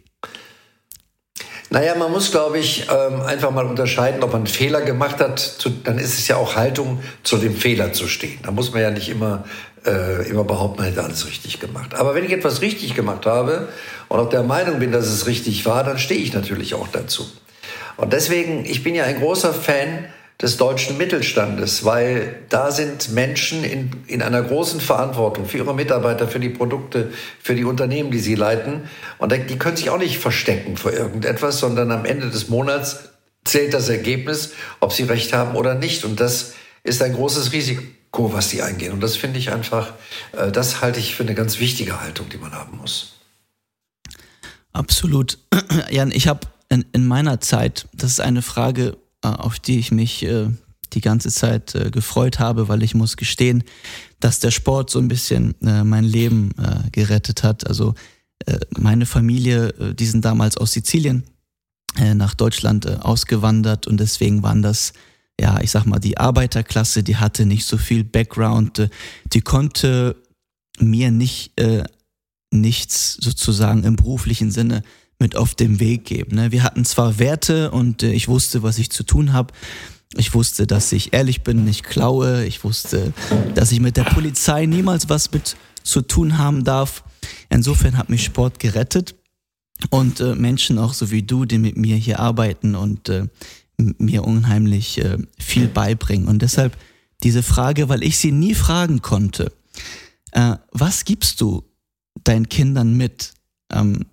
Naja, 1.70 1.96
man 1.96 2.12
muss, 2.12 2.30
glaube 2.30 2.60
ich, 2.60 2.88
ähm, 2.88 3.22
einfach 3.22 3.50
mal 3.50 3.66
unterscheiden, 3.66 4.22
ob 4.22 4.32
man 4.32 4.42
einen 4.42 4.48
Fehler 4.48 4.82
gemacht 4.82 5.20
hat. 5.20 5.58
dann 5.86 5.98
ist 5.98 6.20
es 6.20 6.28
ja 6.28 6.36
auch 6.36 6.56
Haltung, 6.56 7.02
zu 7.24 7.38
dem 7.38 7.56
Fehler 7.56 7.94
zu 7.94 8.08
stehen. 8.08 8.38
Da 8.44 8.52
muss 8.52 8.72
man 8.74 8.84
ja 8.84 8.92
nicht 8.92 9.10
immer, 9.10 9.44
äh, 9.84 10.30
immer 10.30 10.44
behaupten, 10.44 10.82
man 10.82 10.90
hätte 10.90 11.04
alles 11.04 11.26
richtig 11.26 11.60
gemacht. 11.60 11.96
Aber 11.96 12.14
wenn 12.14 12.26
ich 12.26 12.32
etwas 12.32 12.62
richtig 12.62 12.94
gemacht 12.94 13.26
habe 13.26 13.70
und 14.08 14.20
auch 14.20 14.30
der 14.30 14.44
Meinung 14.44 14.78
bin, 14.78 14.92
dass 14.92 15.08
es 15.08 15.26
richtig 15.26 15.66
war, 15.66 15.84
dann 15.84 15.98
stehe 15.98 16.22
ich 16.22 16.34
natürlich 16.34 16.76
auch 16.76 16.90
dazu. 16.90 17.26
Und 17.98 18.14
deswegen, 18.14 18.66
ich 18.66 18.84
bin 18.84 18.94
ja 18.94 19.06
ein 19.06 19.20
großer 19.20 19.54
Fan 19.54 20.06
des 20.42 20.58
deutschen 20.58 20.98
Mittelstandes, 20.98 21.86
weil 21.86 22.40
da 22.50 22.72
sind 22.72 23.12
Menschen 23.12 23.64
in, 23.64 23.92
in 24.08 24.22
einer 24.22 24.42
großen 24.42 24.82
Verantwortung 24.82 25.46
für 25.46 25.58
ihre 25.58 25.76
Mitarbeiter, 25.76 26.28
für 26.28 26.40
die 26.40 26.50
Produkte, 26.50 27.12
für 27.42 27.56
die 27.56 27.64
Unternehmen, 27.64 28.12
die 28.12 28.20
sie 28.20 28.36
leiten. 28.36 28.90
Und 29.20 29.32
die 29.32 29.58
können 29.58 29.78
sich 29.78 29.90
auch 29.90 29.98
nicht 29.98 30.18
verstecken 30.18 30.76
vor 30.76 30.92
irgendetwas, 30.92 31.60
sondern 31.60 31.92
am 31.92 32.06
Ende 32.06 32.30
des 32.30 32.50
Monats 32.50 33.10
zählt 33.46 33.74
das 33.74 33.90
Ergebnis, 33.90 34.54
ob 34.80 34.92
sie 34.92 35.04
recht 35.04 35.34
haben 35.34 35.56
oder 35.56 35.76
nicht. 35.76 36.04
Und 36.04 36.20
das 36.20 36.54
ist 36.84 37.02
ein 37.02 37.14
großes 37.14 37.54
Risiko, 37.54 38.34
was 38.34 38.50
sie 38.50 38.62
eingehen. 38.62 38.94
Und 38.94 39.02
das 39.02 39.16
finde 39.16 39.40
ich 39.40 39.52
einfach, 39.52 39.94
äh, 40.34 40.52
das 40.52 40.82
halte 40.82 41.00
ich 41.00 41.16
für 41.16 41.24
eine 41.24 41.36
ganz 41.36 41.60
wichtige 41.60 42.02
Haltung, 42.02 42.28
die 42.30 42.38
man 42.38 42.54
haben 42.54 42.78
muss. 42.78 43.14
Absolut. 44.74 45.38
Jan, 45.90 46.12
ich 46.12 46.28
habe 46.28 46.42
in, 46.70 46.86
in 46.92 47.06
meiner 47.06 47.40
Zeit, 47.40 47.88
das 47.94 48.12
ist 48.12 48.20
eine 48.20 48.42
Frage, 48.42 48.98
auf 49.24 49.60
die 49.60 49.80
ich 49.80 49.92
mich 49.92 50.24
äh, 50.24 50.50
die 50.94 51.02
ganze 51.02 51.30
Zeit 51.30 51.76
äh, 51.76 51.90
gefreut 51.90 52.40
habe, 52.40 52.68
weil 52.68 52.84
ich 52.84 52.94
muss 52.94 53.18
gestehen, 53.18 53.64
dass 54.20 54.40
der 54.40 54.52
Sport 54.52 54.90
so 54.90 55.00
ein 55.00 55.10
bisschen 55.10 55.54
mein 55.62 56.06
Leben 56.06 56.52
gerettet 56.94 57.44
hat. 57.44 57.68
Also 57.68 57.94
meine 58.78 59.06
Familie, 59.06 59.74
die 59.94 60.06
sind 60.06 60.24
damals 60.24 60.56
aus 60.56 60.72
Sizilien 60.72 61.24
nach 61.98 62.34
Deutschland 62.34 62.88
ausgewandert 63.04 63.86
und 63.86 64.00
deswegen 64.00 64.42
waren 64.42 64.62
das 64.62 64.94
ja, 65.40 65.60
ich 65.62 65.72
sag 65.72 65.86
mal, 65.86 66.00
die 66.00 66.18
Arbeiterklasse, 66.18 67.04
die 67.04 67.18
hatte 67.18 67.46
nicht 67.46 67.66
so 67.66 67.78
viel 67.78 68.04
Background, 68.04 68.90
die 69.34 69.42
konnte 69.42 70.16
mir 70.80 71.12
nicht 71.12 71.60
äh, 71.60 71.84
nichts 72.52 73.16
sozusagen 73.16 73.84
im 73.84 73.96
beruflichen 73.96 74.52
Sinne 74.52 74.84
mit 75.24 75.38
auf 75.38 75.56
den 75.56 75.80
Weg 75.80 76.04
geben. 76.04 76.36
Ne? 76.36 76.52
Wir 76.52 76.64
hatten 76.64 76.84
zwar 76.84 77.18
Werte 77.18 77.72
und 77.72 78.04
äh, 78.04 78.12
ich 78.12 78.28
wusste, 78.28 78.62
was 78.62 78.78
ich 78.78 78.90
zu 78.90 79.04
tun 79.04 79.32
habe. 79.32 79.54
Ich 80.18 80.34
wusste, 80.34 80.68
dass 80.68 80.92
ich 80.92 81.14
ehrlich 81.14 81.44
bin, 81.44 81.64
nicht 81.64 81.84
klaue. 81.84 82.44
Ich 82.44 82.66
wusste, 82.66 83.14
dass 83.56 83.72
ich 83.72 83.80
mit 83.80 83.96
der 83.96 84.04
Polizei 84.04 84.66
niemals 84.66 85.08
was 85.08 85.32
mit 85.32 85.56
zu 85.82 86.02
tun 86.02 86.38
haben 86.38 86.66
darf. 86.66 87.06
Insofern 87.50 87.98
hat 87.98 88.10
mich 88.10 88.26
Sport 88.26 88.60
gerettet 88.60 89.16
und 89.92 90.20
äh, 90.20 90.36
Menschen 90.36 90.78
auch 90.78 90.94
so 90.94 91.10
wie 91.10 91.24
du, 91.24 91.46
die 91.46 91.58
mit 91.58 91.78
mir 91.78 91.96
hier 91.96 92.20
arbeiten 92.20 92.76
und 92.76 93.08
äh, 93.08 93.28
mir 93.78 94.26
unheimlich 94.26 94.98
äh, 95.00 95.18
viel 95.40 95.70
beibringen. 95.70 96.28
Und 96.28 96.42
deshalb 96.42 96.78
diese 97.24 97.44
Frage, 97.44 97.88
weil 97.88 98.04
ich 98.04 98.18
sie 98.18 98.34
nie 98.34 98.56
fragen 98.56 99.02
konnte, 99.02 99.54
äh, 100.34 100.58
was 100.72 101.06
gibst 101.06 101.40
du 101.40 101.64
deinen 102.26 102.50
Kindern 102.50 102.98
mit? 102.98 103.34
Ähm, 103.72 104.06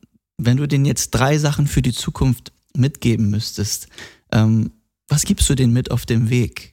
wenn 0.44 0.56
du 0.56 0.66
denen 0.66 0.84
jetzt 0.84 1.10
drei 1.10 1.38
Sachen 1.38 1.66
für 1.66 1.82
die 1.82 1.92
Zukunft 1.92 2.52
mitgeben 2.74 3.30
müsstest, 3.30 3.88
ähm, 4.32 4.72
was 5.08 5.24
gibst 5.24 5.48
du 5.50 5.54
denen 5.54 5.72
mit 5.72 5.90
auf 5.90 6.06
dem 6.06 6.30
Weg? 6.30 6.72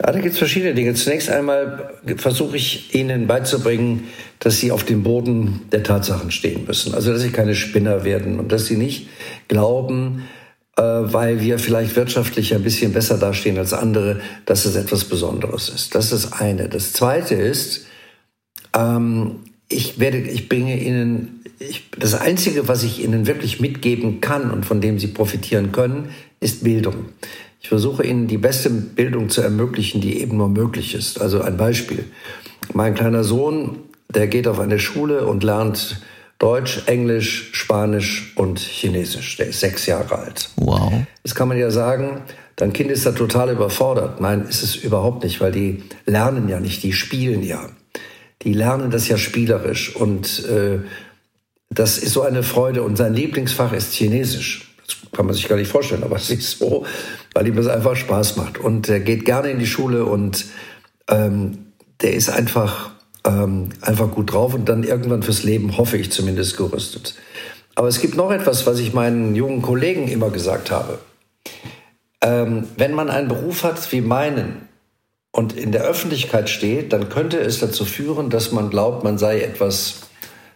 Ja, 0.00 0.12
da 0.12 0.20
gibt 0.20 0.32
es 0.34 0.38
verschiedene 0.38 0.74
Dinge. 0.74 0.94
Zunächst 0.94 1.30
einmal 1.30 1.94
versuche 2.16 2.56
ich 2.56 2.94
ihnen 2.94 3.26
beizubringen, 3.26 4.08
dass 4.38 4.58
sie 4.58 4.70
auf 4.70 4.84
dem 4.84 5.02
Boden 5.02 5.62
der 5.72 5.82
Tatsachen 5.82 6.30
stehen 6.30 6.66
müssen. 6.66 6.94
Also 6.94 7.12
dass 7.12 7.22
sie 7.22 7.30
keine 7.30 7.54
Spinner 7.54 8.04
werden 8.04 8.38
und 8.38 8.52
dass 8.52 8.66
sie 8.66 8.76
nicht 8.76 9.08
glauben, 9.48 10.24
äh, 10.76 10.82
weil 10.82 11.40
wir 11.40 11.58
vielleicht 11.58 11.96
wirtschaftlich 11.96 12.54
ein 12.54 12.62
bisschen 12.62 12.92
besser 12.92 13.18
dastehen 13.18 13.56
als 13.58 13.72
andere, 13.72 14.20
dass 14.46 14.64
es 14.64 14.76
etwas 14.76 15.04
Besonderes 15.04 15.68
ist. 15.68 15.94
Das 15.94 16.12
ist 16.12 16.32
eine. 16.32 16.68
Das 16.68 16.92
zweite 16.92 17.34
ist, 17.34 17.86
ähm, 18.76 19.36
ich 19.68 19.98
werde, 19.98 20.18
ich 20.18 20.48
bringe 20.48 20.78
Ihnen, 20.80 21.42
ich, 21.58 21.90
das 21.98 22.14
Einzige, 22.14 22.68
was 22.68 22.82
ich 22.82 23.02
Ihnen 23.02 23.26
wirklich 23.26 23.60
mitgeben 23.60 24.20
kann 24.20 24.50
und 24.50 24.66
von 24.66 24.80
dem 24.80 24.98
Sie 24.98 25.08
profitieren 25.08 25.72
können, 25.72 26.10
ist 26.40 26.64
Bildung. 26.64 27.06
Ich 27.60 27.68
versuche 27.68 28.04
Ihnen 28.04 28.26
die 28.26 28.38
beste 28.38 28.68
Bildung 28.68 29.30
zu 29.30 29.40
ermöglichen, 29.40 30.00
die 30.00 30.20
eben 30.20 30.36
nur 30.36 30.48
möglich 30.48 30.94
ist. 30.94 31.20
Also 31.20 31.40
ein 31.40 31.56
Beispiel. 31.56 32.04
Mein 32.74 32.94
kleiner 32.94 33.24
Sohn, 33.24 33.78
der 34.14 34.26
geht 34.26 34.46
auf 34.46 34.60
eine 34.60 34.78
Schule 34.78 35.26
und 35.26 35.42
lernt 35.42 36.02
Deutsch, 36.38 36.82
Englisch, 36.86 37.50
Spanisch 37.52 38.34
und 38.36 38.58
Chinesisch. 38.58 39.38
Der 39.38 39.46
ist 39.46 39.60
sechs 39.60 39.86
Jahre 39.86 40.18
alt. 40.18 40.50
Wow. 40.56 40.92
Jetzt 41.24 41.34
kann 41.34 41.48
man 41.48 41.58
ja 41.58 41.70
sagen, 41.70 42.22
dein 42.56 42.72
Kind 42.74 42.90
ist 42.90 43.06
da 43.06 43.12
total 43.12 43.50
überfordert. 43.50 44.20
Nein, 44.20 44.44
ist 44.46 44.62
es 44.62 44.76
überhaupt 44.76 45.24
nicht, 45.24 45.40
weil 45.40 45.52
die 45.52 45.84
lernen 46.04 46.48
ja 46.48 46.60
nicht, 46.60 46.82
die 46.82 46.92
spielen 46.92 47.42
ja 47.42 47.70
die 48.42 48.52
lernen 48.52 48.90
das 48.90 49.08
ja 49.08 49.16
spielerisch 49.16 49.94
und 49.96 50.44
äh, 50.46 50.80
das 51.70 51.98
ist 51.98 52.12
so 52.12 52.22
eine 52.22 52.42
Freude. 52.42 52.82
Und 52.82 52.96
sein 52.96 53.14
Lieblingsfach 53.14 53.72
ist 53.72 53.92
Chinesisch. 53.94 54.74
Das 54.86 54.96
kann 55.12 55.26
man 55.26 55.34
sich 55.34 55.48
gar 55.48 55.56
nicht 55.56 55.70
vorstellen, 55.70 56.04
aber 56.04 56.16
es 56.16 56.30
ist 56.30 56.58
so, 56.58 56.86
weil 57.34 57.46
ihm 57.46 57.56
das 57.56 57.66
einfach 57.66 57.96
Spaß 57.96 58.36
macht. 58.36 58.58
Und 58.58 58.88
er 58.88 59.00
geht 59.00 59.24
gerne 59.24 59.50
in 59.50 59.58
die 59.58 59.66
Schule 59.66 60.04
und 60.04 60.46
ähm, 61.08 61.66
der 62.00 62.14
ist 62.14 62.30
einfach, 62.30 62.90
ähm, 63.26 63.70
einfach 63.80 64.10
gut 64.10 64.32
drauf 64.32 64.54
und 64.54 64.68
dann 64.68 64.84
irgendwann 64.84 65.22
fürs 65.22 65.42
Leben, 65.42 65.76
hoffe 65.76 65.96
ich 65.96 66.12
zumindest, 66.12 66.56
gerüstet. 66.56 67.14
Aber 67.76 67.88
es 67.88 68.00
gibt 68.00 68.16
noch 68.16 68.30
etwas, 68.30 68.66
was 68.66 68.78
ich 68.78 68.92
meinen 68.92 69.34
jungen 69.34 69.62
Kollegen 69.62 70.06
immer 70.08 70.30
gesagt 70.30 70.70
habe. 70.70 70.98
Ähm, 72.20 72.68
wenn 72.76 72.94
man 72.94 73.10
einen 73.10 73.28
Beruf 73.28 73.64
hat 73.64 73.90
wie 73.92 74.00
meinen, 74.00 74.68
und 75.34 75.52
in 75.56 75.72
der 75.72 75.82
Öffentlichkeit 75.82 76.48
steht, 76.48 76.92
dann 76.92 77.08
könnte 77.08 77.40
es 77.40 77.58
dazu 77.58 77.84
führen, 77.84 78.30
dass 78.30 78.52
man 78.52 78.70
glaubt, 78.70 79.02
man 79.02 79.18
sei 79.18 79.40
etwas, 79.40 80.02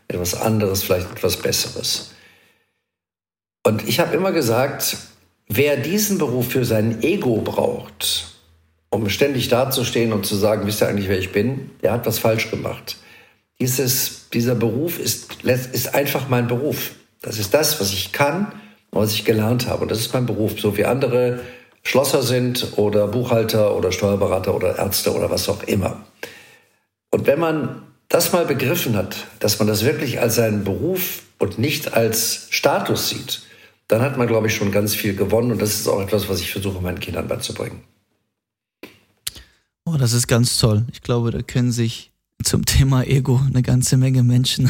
etwas 0.07 0.41
anderes, 0.41 0.85
vielleicht 0.85 1.11
etwas 1.11 1.37
Besseres. 1.39 2.13
Und 3.65 3.89
ich 3.89 3.99
habe 3.99 4.15
immer 4.15 4.31
gesagt, 4.31 4.97
wer 5.49 5.77
diesen 5.77 6.19
Beruf 6.19 6.51
für 6.51 6.65
sein 6.65 7.03
Ego 7.03 7.41
braucht, 7.41 8.37
um 8.89 9.09
ständig 9.09 9.49
dazustehen 9.49 10.13
und 10.13 10.27
zu 10.27 10.37
sagen, 10.37 10.65
wisst 10.65 10.81
ihr 10.81 10.87
eigentlich, 10.87 11.09
wer 11.09 11.19
ich 11.19 11.33
bin, 11.33 11.71
der 11.83 11.91
hat 11.91 12.07
was 12.07 12.21
falsch 12.21 12.49
gemacht. 12.49 12.99
Dieses, 13.61 14.29
dieser 14.33 14.55
Beruf 14.55 15.01
ist, 15.01 15.43
ist 15.43 15.93
einfach 15.93 16.29
mein 16.29 16.47
Beruf. 16.47 16.93
Das 17.21 17.41
ist 17.41 17.53
das, 17.53 17.81
was 17.81 17.93
ich 17.93 18.13
kann 18.13 18.53
und 18.93 19.01
was 19.01 19.13
ich 19.13 19.25
gelernt 19.25 19.67
habe. 19.67 19.83
Und 19.83 19.91
das 19.91 19.99
ist 19.99 20.15
mein 20.15 20.27
Beruf. 20.27 20.61
So 20.61 20.77
wie 20.77 20.85
andere 20.85 21.41
Schlosser 21.89 22.23
sind 22.23 22.77
oder 22.77 23.09
Buchhalter 23.09 23.75
oder 23.75 23.93
Steuerberater 23.93 24.55
oder 24.55 24.77
Ärzte 24.77 25.11
oder 25.15 25.31
was 25.31 25.49
auch 25.49 25.63
immer. 25.63 26.05
Und 27.11 27.27
wenn 27.27 27.41
man 27.41 27.81
das 28.11 28.31
mal 28.31 28.45
begriffen 28.45 28.95
hat, 28.95 29.27
dass 29.39 29.59
man 29.59 29.69
das 29.69 29.87
wirklich 29.87 30.21
als 30.21 30.35
seinen 30.35 30.65
Beruf 30.65 31.23
und 31.39 31.59
nicht 31.59 31.95
als 31.95 32.49
Status 32.51 33.09
sieht, 33.09 33.41
dann 33.87 34.03
hat 34.03 34.19
man, 34.19 34.27
glaube 34.27 34.49
ich, 34.49 34.55
schon 34.55 34.71
ganz 34.71 34.95
viel 34.95 35.17
gewonnen. 35.17 35.51
Und 35.51 35.63
das 35.63 35.81
ist 35.81 35.89
auch 35.89 36.03
etwas, 36.03 36.29
was 36.29 36.43
ich 36.43 36.53
versuche, 36.53 36.83
meinen 36.83 37.01
Kindern 37.01 37.27
beizubringen. 37.27 37.81
Oh, 39.87 39.97
das 39.97 40.13
ist 40.13 40.27
ganz 40.27 40.59
toll. 40.59 40.85
Ich 40.93 41.01
glaube, 41.01 41.31
da 41.31 41.41
können 41.41 41.73
sich 41.73 42.13
zum 42.43 42.67
Thema 42.67 43.05
Ego 43.05 43.41
eine 43.47 43.63
ganze 43.63 43.97
Menge 43.97 44.23
Menschen 44.23 44.69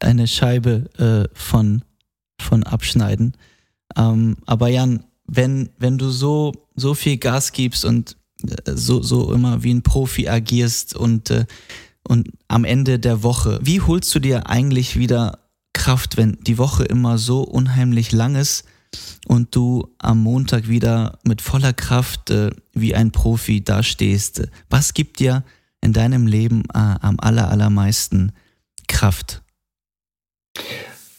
eine 0.00 0.26
Scheibe 0.26 0.90
äh, 0.98 1.32
von, 1.38 1.82
von 2.40 2.64
abschneiden. 2.64 3.36
Ähm, 3.96 4.38
aber 4.44 4.66
Jan, 4.66 5.04
wenn, 5.28 5.68
wenn 5.78 5.98
du 5.98 6.08
so, 6.08 6.52
so 6.74 6.94
viel 6.94 7.18
Gas 7.18 7.52
gibst 7.52 7.84
und 7.84 8.16
äh, 8.42 8.72
so, 8.74 9.02
so 9.02 9.32
immer 9.32 9.62
wie 9.62 9.72
ein 9.72 9.82
Profi 9.82 10.28
agierst 10.28 10.96
und, 10.96 11.30
äh, 11.30 11.44
und 12.08 12.30
am 12.48 12.64
Ende 12.64 12.98
der 12.98 13.22
Woche, 13.22 13.60
wie 13.62 13.80
holst 13.80 14.12
du 14.14 14.18
dir 14.18 14.48
eigentlich 14.48 14.98
wieder 14.98 15.38
Kraft, 15.74 16.16
wenn 16.16 16.38
die 16.40 16.58
Woche 16.58 16.84
immer 16.84 17.18
so 17.18 17.42
unheimlich 17.42 18.10
lang 18.10 18.34
ist 18.34 18.64
und 19.26 19.54
du 19.54 19.94
am 19.98 20.22
Montag 20.22 20.68
wieder 20.68 21.18
mit 21.24 21.42
voller 21.42 21.74
Kraft 21.74 22.30
äh, 22.30 22.50
wie 22.72 22.94
ein 22.94 23.12
Profi 23.12 23.62
dastehst? 23.62 24.48
Was 24.70 24.94
gibt 24.94 25.20
dir 25.20 25.44
in 25.80 25.92
deinem 25.92 26.26
Leben 26.26 26.64
am 26.72 27.20
aller, 27.20 27.50
allermeisten 27.50 28.32
Kraft? 28.88 29.42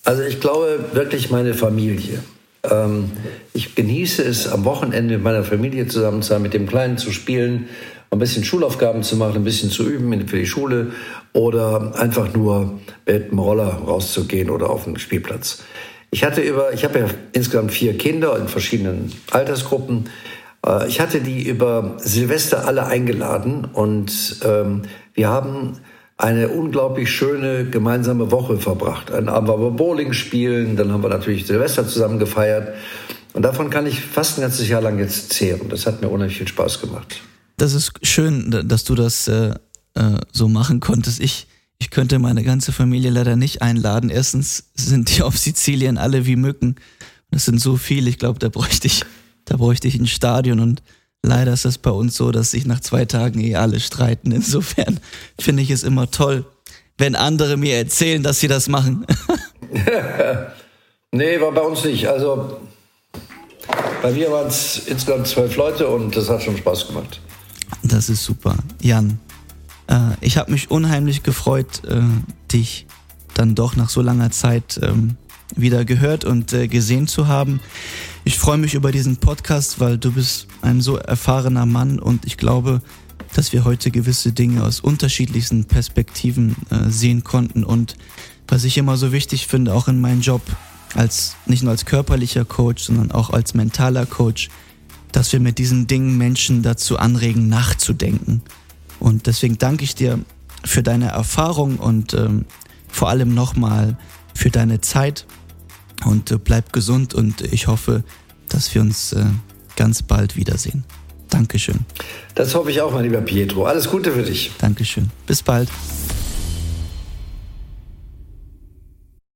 Also 0.04 0.24
ich 0.24 0.42
glaube 0.42 0.90
wirklich 0.94 1.30
meine 1.30 1.54
Familie. 1.54 2.22
Ähm, 2.64 3.12
ich 3.54 3.76
genieße 3.76 4.24
es, 4.24 4.48
am 4.48 4.66
Wochenende 4.66 5.16
mit 5.16 5.24
meiner 5.24 5.44
Familie 5.44 5.88
zusammen 5.88 6.22
zu 6.22 6.30
sein, 6.30 6.42
mit 6.42 6.54
dem 6.54 6.68
Kleinen 6.68 6.98
zu 6.98 7.12
spielen, 7.12 7.68
ein 8.12 8.20
bisschen 8.20 8.44
Schulaufgaben 8.44 9.04
zu 9.04 9.16
machen, 9.18 9.38
ein 9.38 9.44
bisschen 9.44 9.70
zu 9.70 9.88
üben 9.88 10.28
für 10.28 10.38
die 10.38 10.48
Schule 10.48 10.94
oder 11.34 11.94
einfach 11.96 12.34
nur 12.34 12.80
mit 13.06 13.32
dem 13.32 13.40
Roller 13.40 13.68
rauszugehen 13.68 14.50
oder 14.50 14.70
auf 14.70 14.86
den 14.86 14.98
Spielplatz. 14.98 15.64
Ich 16.12 16.24
hatte 16.24 16.42
über, 16.42 16.74
ich 16.74 16.84
habe 16.84 17.00
ja 17.00 17.06
insgesamt 17.34 17.72
vier 17.72 17.96
Kinder 17.98 18.38
in 18.38 18.48
verschiedenen 18.48 19.12
Altersgruppen. 19.30 20.10
Äh, 20.66 20.88
ich 20.88 21.00
hatte 21.00 21.22
die 21.22 21.48
über 21.48 21.98
Silvester 22.00 22.66
alle 22.66 22.86
eingeladen 22.86 23.66
und 23.66 24.38
ähm, 24.44 24.84
wir 25.14 25.30
haben 25.30 25.78
eine 26.20 26.50
unglaublich 26.50 27.10
schöne 27.10 27.66
gemeinsame 27.66 28.30
Woche 28.30 28.58
verbracht. 28.58 29.10
Einen 29.10 29.30
Abend 29.30 29.48
waren 29.48 29.62
wir 29.62 29.72
Bowling 29.72 30.12
spielen, 30.12 30.76
dann 30.76 30.92
haben 30.92 31.02
wir 31.02 31.10
natürlich 31.10 31.48
Silvester 31.48 31.88
zusammen 31.88 32.20
gefeiert. 32.20 32.76
Und 33.34 33.44
davon 33.44 33.70
kann 33.70 33.88
ich 33.88 34.02
fast 34.02 34.38
ein 34.38 34.42
ganzes 34.42 34.68
Jahr 34.68 34.82
lang 34.82 35.00
jetzt 35.00 35.32
zehren. 35.32 35.70
Das 35.70 35.86
hat 35.86 36.02
mir 36.02 36.10
unheimlich 36.10 36.38
viel 36.38 36.48
Spaß 36.48 36.82
gemacht. 36.82 37.22
Das 37.56 37.74
ist 37.74 37.94
schön, 38.04 38.66
dass 38.68 38.84
du 38.84 38.96
das 38.96 39.30
äh, 39.30 39.54
äh, 39.94 40.18
so 40.34 40.50
machen 40.50 40.82
konntest. 40.82 41.22
Ich, 41.22 41.48
ich 41.78 41.90
könnte 41.90 42.20
meine 42.20 42.44
ganze 42.44 42.74
Familie 42.74 43.12
leider 43.12 43.38
nicht 43.38 43.62
einladen. 43.62 44.10
Erstens 44.10 44.72
sind 44.76 45.16
die 45.16 45.22
auf 45.22 45.38
Sizilien 45.38 45.98
alle 45.98 46.26
wie 46.26 46.36
Mücken. 46.36 46.76
Das 47.32 47.46
sind 47.46 47.62
so 47.62 47.78
viele, 47.78 48.10
ich 48.10 48.18
glaube, 48.18 48.40
da 48.40 48.50
bräuchte 48.50 48.88
ich 48.88 49.06
Da 49.50 49.58
bräuchte 49.58 49.88
ich 49.88 49.96
ein 49.96 50.06
Stadion 50.06 50.60
und 50.60 50.84
leider 51.24 51.54
ist 51.54 51.66
es 51.66 51.78
bei 51.78 51.92
uns 51.92 52.16
so, 52.16 52.32
dass 52.32 52.52
sich 52.52 52.66
nach 52.66 52.80
zwei 52.80 53.06
Tagen 53.06 53.40
eh 53.40 53.56
alle 53.56 53.80
streiten. 53.80 54.32
Insofern 54.32 55.00
finde 55.40 55.64
ich 55.64 55.72
es 55.72 55.84
immer 55.84 56.10
toll, 56.12 56.46
wenn 56.98 57.16
andere 57.16 57.58
mir 57.58 57.78
erzählen, 57.78 58.24
dass 58.24 58.40
sie 58.40 58.48
das 58.48 58.68
machen. 58.68 59.06
nee, 61.12 61.40
war 61.40 61.52
bei 61.52 61.62
uns 61.62 61.84
nicht. 61.84 62.08
Also 62.08 62.60
bei 64.02 64.12
mir 64.12 64.32
waren 64.32 64.48
es 64.48 64.88
insgesamt 64.88 65.28
zwölf 65.28 65.56
Leute 65.56 65.88
und 65.88 66.16
das 66.16 66.30
hat 66.30 66.44
schon 66.44 66.58
Spaß 66.58 66.88
gemacht. 66.88 67.20
Das 67.84 68.10
ist 68.10 68.24
super. 68.24 68.56
Jan, 68.82 69.20
äh, 69.88 70.12
ich 70.22 70.38
habe 70.38 70.52
mich 70.52 70.72
unheimlich 70.72 71.24
gefreut, 71.24 71.84
äh, 71.88 72.02
dich 72.52 72.88
dann 73.34 73.56
doch 73.56 73.76
nach 73.76 73.90
so 73.90 74.02
langer 74.02 74.32
Zeit 74.32 74.80
ähm, 74.82 75.18
wieder 75.56 75.86
gehört 75.86 76.26
und 76.26 76.54
äh, 76.54 76.68
gesehen 76.68 77.08
zu 77.08 77.28
haben. 77.28 77.60
Ich 78.24 78.38
freue 78.38 78.58
mich 78.58 78.74
über 78.74 78.92
diesen 78.92 79.18
Podcast, 79.18 79.80
weil 79.80 79.98
du 79.98 80.12
bist 80.12 80.48
ein 80.62 80.82
so 80.82 80.98
erfahrener 80.98 81.66
Mann 81.66 82.00
und 82.00 82.26
ich 82.26 82.38
glaube, 82.38 82.82
dass 83.34 83.54
wir 83.54 83.64
heute 83.64 83.92
gewisse 83.92 84.32
Dinge 84.32 84.64
aus 84.64 84.80
unterschiedlichsten 84.80 85.66
Perspektiven 85.66 86.56
äh, 86.70 86.90
sehen 86.90 87.24
konnten 87.24 87.64
und 87.64 87.96
was 88.48 88.64
ich 88.64 88.78
immer 88.78 88.98
so 88.98 89.12
wichtig 89.12 89.48
finde, 89.48 89.74
auch 89.74 89.88
in 89.88 90.02
meinem 90.02 90.22
Job, 90.22 90.42
als 90.96 91.36
nicht 91.46 91.62
nur 91.62 91.72
als 91.72 91.86
körperlicher 91.86 92.46
Coach, 92.46 92.84
sondern 92.84 93.12
auch 93.12 93.30
als 93.30 93.54
mentaler 93.54 94.08
Coach, 94.08 94.50
dass 95.12 95.32
wir 95.32 95.40
mit 95.40 95.60
diesen 95.60 95.88
Dingen 95.88 96.18
Menschen 96.18 96.64
dazu 96.64 96.98
anregen, 96.98 97.48
nachzudenken. 97.48 98.42
Und 99.00 99.28
deswegen 99.28 99.58
danke 99.58 99.84
ich 99.84 99.96
dir 99.96 100.20
für 100.66 100.84
deine 100.84 101.10
Erfahrung 101.10 101.78
und 101.78 102.14
ähm, 102.14 102.46
vor 102.88 103.10
allem 103.10 103.34
nochmal 103.34 103.98
für 104.34 104.50
deine 104.50 104.82
Zeit 104.82 105.26
und 106.06 106.32
äh, 106.32 106.38
bleib 106.38 106.74
gesund 106.74 107.14
und 107.14 107.42
ich 107.42 107.68
hoffe, 107.68 108.04
dass 108.50 108.74
wir 108.74 108.82
uns 108.82 109.14
äh, 109.14 109.26
ganz 109.76 110.04
bald 110.04 110.36
wiedersehen. 110.36 110.84
Dankeschön. 111.30 111.80
Das 112.36 112.56
hoffe 112.56 112.72
ich 112.72 112.82
auch, 112.82 112.92
mein 112.92 113.04
lieber 113.04 113.22
Pietro. 113.22 113.66
Alles 113.66 113.90
Gute 113.90 114.12
für 114.12 114.24
dich. 114.24 114.52
Dankeschön. 114.58 115.10
Bis 115.28 115.44
bald. 115.44 115.70